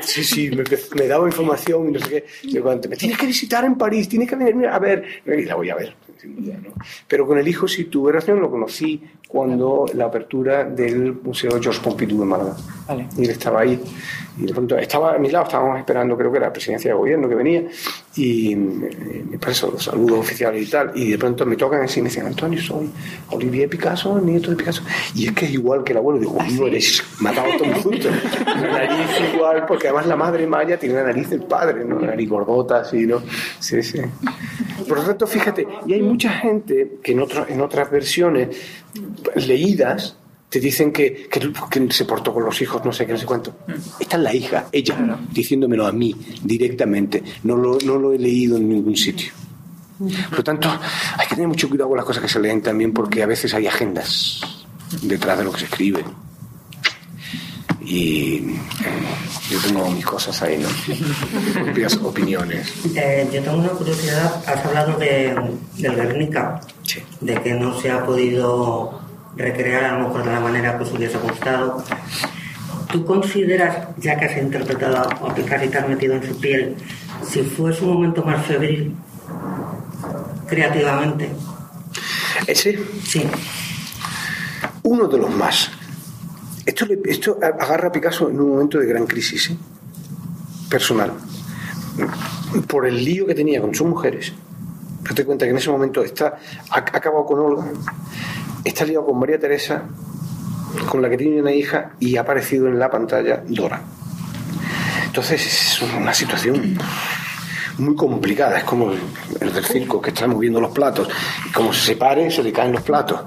sí, 0.00 0.24
sí, 0.24 0.50
me, 0.50 1.06
daba 1.06 1.26
información 1.26 1.88
y 1.88 1.92
no 1.92 2.00
sé 2.00 2.08
qué. 2.08 2.26
Y 2.42 2.58
me 2.88 2.96
tienes 2.96 3.18
que 3.18 3.26
visitar 3.26 3.64
en 3.64 3.76
París, 3.76 4.08
tienes 4.08 4.28
que 4.28 4.36
venir 4.36 4.66
a 4.66 4.78
ver. 4.78 5.04
Y 5.26 5.44
la 5.44 5.54
voy 5.54 5.70
a 5.70 5.74
ver. 5.74 5.94
Pero 7.06 7.26
con 7.26 7.38
el 7.38 7.46
hijo 7.46 7.68
sí 7.68 7.84
tuve 7.84 8.12
relación, 8.12 8.40
lo 8.40 8.50
conocí 8.50 9.02
cuando 9.28 9.86
la 9.94 10.06
apertura 10.06 10.64
del 10.64 11.12
Museo 11.22 11.50
Georges 11.60 11.80
Pompidou 11.80 12.20
de 12.20 12.24
Málaga. 12.24 12.56
Y 13.16 13.24
él 13.24 13.30
estaba 13.30 13.60
ahí. 13.60 13.80
Y 14.38 14.46
de 14.46 14.52
pronto 14.52 14.76
estaba 14.78 15.14
a 15.14 15.18
mi 15.18 15.30
lado, 15.30 15.44
estábamos 15.44 15.78
esperando, 15.78 16.16
creo 16.16 16.30
que 16.30 16.38
era 16.38 16.46
la 16.46 16.52
presidencia 16.52 16.90
de 16.90 16.96
gobierno 16.96 17.28
que 17.28 17.34
venía. 17.34 17.64
Y 18.16 18.56
me 18.56 19.38
pasó 19.38 19.70
los 19.70 19.84
saludos 19.84 20.18
oficiales 20.18 20.66
y 20.66 20.70
tal. 20.70 20.92
Y 20.94 21.10
de 21.10 21.18
pronto 21.18 21.46
me 21.46 21.56
tocan 21.56 21.82
así 21.82 22.00
y 22.00 22.02
me 22.02 22.08
dicen, 22.08 22.26
Antonio, 22.26 22.60
soy 22.60 22.90
Olivier 23.30 23.68
Picasso, 23.68 24.18
nieto 24.20 24.50
de 24.50 24.56
Picasso. 24.56 24.82
Y 25.14 25.28
es 25.28 25.32
que 25.32 25.44
es 25.44 25.52
igual 25.52 25.84
que 25.84 25.92
el 25.92 25.98
abuelo. 25.98 26.18
Digo, 26.18 26.36
no 26.52 26.66
eres 26.66 27.02
matado 27.20 27.46
todos 27.58 27.78
juntos. 27.78 28.10
La 28.44 28.86
nariz 28.86 29.06
igual, 29.32 29.66
porque 29.66 29.88
además 29.88 30.06
la 30.06 30.16
madre 30.16 30.46
Maya 30.46 30.78
tiene 30.78 30.96
la 30.96 31.04
nariz 31.04 31.30
del 31.30 31.42
padre, 31.42 31.84
¿no? 31.84 32.00
La 32.00 32.08
nariz 32.08 32.28
gordota, 32.28 32.80
así, 32.80 33.06
¿no? 33.06 33.22
Sí, 33.60 33.82
sí. 33.82 34.00
Por 34.88 34.98
lo 34.98 35.04
tanto, 35.04 35.26
fíjate, 35.26 35.66
y 35.86 35.92
hay 35.92 36.02
mucha 36.02 36.30
gente 36.30 36.98
que 37.02 37.12
en, 37.12 37.20
otro, 37.20 37.46
en 37.48 37.60
otras 37.60 37.90
versiones 37.90 38.48
leídas 39.34 40.17
te 40.48 40.60
dicen 40.60 40.92
que, 40.92 41.28
que, 41.28 41.92
se 41.92 42.04
portó 42.04 42.32
con 42.32 42.44
los 42.44 42.60
hijos, 42.62 42.82
no 42.84 42.92
sé 42.92 43.06
qué, 43.06 43.12
no 43.12 43.18
sé 43.18 43.26
cuánto. 43.26 43.54
Esta 44.00 44.16
es 44.16 44.22
la 44.22 44.34
hija, 44.34 44.66
ella, 44.72 45.18
diciéndomelo 45.30 45.86
a 45.86 45.92
mí 45.92 46.14
directamente. 46.42 47.22
No 47.44 47.56
lo, 47.56 47.78
no 47.84 47.98
lo 47.98 48.12
he 48.12 48.18
leído 48.18 48.56
en 48.56 48.68
ningún 48.68 48.96
sitio. 48.96 49.32
Por 49.98 50.38
lo 50.38 50.44
tanto, 50.44 50.70
hay 50.70 51.26
que 51.26 51.34
tener 51.34 51.48
mucho 51.48 51.68
cuidado 51.68 51.88
con 51.90 51.96
las 51.96 52.06
cosas 52.06 52.22
que 52.22 52.28
se 52.28 52.40
leen 52.40 52.62
también 52.62 52.92
porque 52.92 53.22
a 53.22 53.26
veces 53.26 53.52
hay 53.52 53.66
agendas 53.66 54.40
detrás 55.02 55.38
de 55.38 55.44
lo 55.44 55.52
que 55.52 55.60
se 55.60 55.64
escribe. 55.66 56.04
Y 57.80 58.36
eh, 58.36 58.54
yo 59.50 59.58
tengo 59.60 59.90
mis 59.90 60.04
cosas 60.04 60.40
ahí, 60.42 60.58
¿no? 60.58 60.68
Propias 61.64 61.96
opiniones. 62.02 62.72
Eh, 62.94 63.28
yo 63.32 63.42
tengo 63.42 63.58
una 63.58 63.70
curiosidad. 63.70 64.42
Has 64.46 64.64
hablado 64.64 64.98
de, 64.98 65.34
del 65.76 65.94
Guernica, 65.94 66.60
de 67.20 67.42
que 67.42 67.54
no 67.54 67.78
se 67.80 67.90
ha 67.90 68.04
podido 68.04 69.07
recrear 69.38 69.84
a 69.84 69.98
lo 69.98 70.08
mejor 70.08 70.24
de 70.24 70.32
la 70.32 70.40
manera 70.40 70.76
que 70.76 70.84
os 70.84 70.92
hubiese 70.92 71.16
gustado. 71.18 71.82
¿Tú 72.90 73.04
consideras, 73.04 73.88
ya 73.98 74.18
que 74.18 74.24
has 74.26 74.36
interpretado 74.36 75.08
o 75.20 75.32
que 75.34 75.44
casi 75.44 75.68
te 75.68 75.78
has 75.78 75.88
metido 75.88 76.14
en 76.14 76.26
su 76.26 76.38
piel, 76.38 76.74
si 77.22 77.42
fuese 77.42 77.84
un 77.84 77.94
momento 77.94 78.22
más 78.24 78.44
febril 78.44 78.94
creativamente? 80.46 81.30
¿Ese? 82.46 82.78
Sí. 83.04 83.28
Uno 84.82 85.06
de 85.06 85.18
los 85.18 85.30
más. 85.30 85.70
Esto, 86.64 86.86
esto 87.04 87.38
agarra 87.42 87.88
a 87.88 87.92
Picasso 87.92 88.28
en 88.28 88.40
un 88.40 88.50
momento 88.50 88.78
de 88.78 88.86
gran 88.86 89.06
crisis 89.06 89.50
¿eh? 89.50 89.56
personal. 90.68 91.12
Por 92.66 92.86
el 92.86 93.04
lío 93.04 93.26
que 93.26 93.34
tenía 93.34 93.60
con 93.60 93.74
sus 93.74 93.86
mujeres. 93.86 94.32
Date 95.02 95.24
cuenta 95.24 95.44
que 95.44 95.50
en 95.50 95.58
ese 95.58 95.70
momento 95.70 96.02
está, 96.02 96.38
ha 96.70 96.78
acabado 96.78 97.24
con 97.24 97.38
Olga 97.38 97.64
está 98.68 98.84
liado 98.84 99.06
con 99.06 99.18
María 99.18 99.38
Teresa, 99.38 99.82
con 100.88 101.02
la 101.02 101.10
que 101.10 101.16
tiene 101.16 101.40
una 101.40 101.52
hija, 101.52 101.92
y 101.98 102.16
ha 102.16 102.22
aparecido 102.22 102.68
en 102.68 102.78
la 102.78 102.90
pantalla 102.90 103.42
Dora. 103.46 103.82
Entonces 105.06 105.44
es 105.44 105.82
una 105.96 106.14
situación 106.14 106.78
muy 107.78 107.96
complicada, 107.96 108.58
es 108.58 108.64
como 108.64 108.92
el 108.92 109.52
del 109.52 109.64
circo 109.64 110.00
que 110.00 110.10
está 110.10 110.26
moviendo 110.26 110.60
los 110.60 110.72
platos, 110.72 111.08
y 111.48 111.52
como 111.52 111.72
se 111.72 111.86
separe 111.86 112.30
se 112.30 112.42
le 112.42 112.52
caen 112.52 112.72
los 112.72 112.82
platos. 112.82 113.20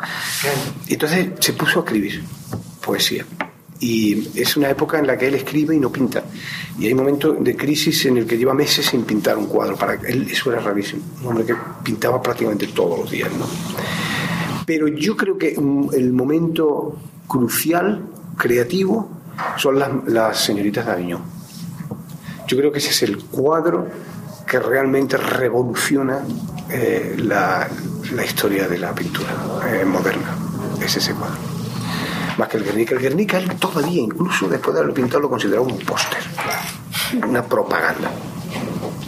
Entonces 0.88 1.30
se 1.40 1.54
puso 1.54 1.80
a 1.80 1.84
escribir 1.84 2.24
poesía. 2.82 3.26
Y 3.80 4.40
es 4.40 4.56
una 4.58 4.70
época 4.70 5.00
en 5.00 5.08
la 5.08 5.18
que 5.18 5.28
él 5.28 5.34
escribe 5.34 5.76
y 5.76 5.80
no 5.80 5.92
pinta. 5.92 6.24
Y 6.78 6.86
hay 6.86 6.94
momentos 6.94 7.44
de 7.44 7.56
crisis 7.56 8.06
en 8.06 8.18
el 8.18 8.28
que 8.28 8.38
lleva 8.38 8.54
meses 8.54 8.86
sin 8.86 9.04
pintar 9.06 9.40
un 9.40 9.48
cuadro. 9.48 9.76
Para 9.76 9.96
él 9.96 10.28
eso 10.30 10.52
era 10.52 10.62
rarísimo. 10.62 11.02
Un 11.22 11.30
hombre 11.30 11.46
que 11.46 11.56
pintaba 11.84 12.22
prácticamente 12.22 12.68
todos 12.68 13.00
los 13.00 13.10
días. 13.10 13.32
¿no? 13.32 13.48
Pero 14.72 14.88
yo 14.88 15.18
creo 15.18 15.38
que 15.38 15.60
mm, 15.60 15.90
el 15.92 16.14
momento 16.14 16.96
crucial, 17.28 18.06
creativo, 18.38 19.10
son 19.58 19.78
las, 19.78 19.90
las 20.08 20.38
señoritas 20.38 20.86
de 20.86 20.92
Aviñón. 20.94 21.24
Yo 22.48 22.56
creo 22.56 22.72
que 22.72 22.78
ese 22.78 22.92
es 22.92 23.04
el 23.04 23.18
cuadro 23.18 23.90
que 24.48 24.60
realmente 24.60 25.18
revoluciona 25.18 26.20
eh, 26.70 27.18
la, 27.18 27.68
la, 28.14 28.24
historia 28.24 28.70
de 28.70 28.78
la 28.78 28.96
pintura 28.96 29.32
eh, 29.70 29.84
moderna. 29.84 30.38
Es 30.82 30.96
ese 30.96 31.14
cuadro. 31.16 31.36
Más 32.38 32.48
que 32.48 32.56
el 32.56 32.64
Guernica. 32.64 32.96
El 32.96 33.02
Guernica 33.02 33.40
él 33.40 33.54
todavía, 33.58 34.02
incluso 34.02 34.48
después 34.48 34.74
de 34.74 34.80
haberlo 34.80 34.94
pintado, 34.94 35.20
lo 35.20 35.30
consideraba 35.30 35.68
un 35.68 35.80
póster, 35.80 36.24
una 37.28 37.44
propaganda. 37.44 38.10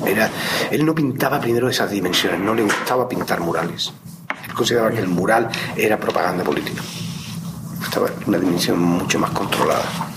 Era, 0.05 0.29
él 0.71 0.85
no 0.85 0.93
pintaba 0.93 1.39
primero 1.39 1.69
esas 1.69 1.89
dimensiones, 1.89 2.41
no 2.41 2.53
le 2.53 2.63
gustaba 2.63 3.07
pintar 3.07 3.39
murales 3.39 3.93
consideraba 4.53 4.91
que 4.91 4.99
el 4.99 5.07
mural 5.07 5.49
era 5.75 5.99
propaganda 5.99 6.43
política. 6.43 6.81
Estaba 7.81 8.07
en 8.07 8.13
una 8.27 8.37
dimensión 8.37 8.79
mucho 8.79 9.19
más 9.19 9.31
controlada. 9.31 10.12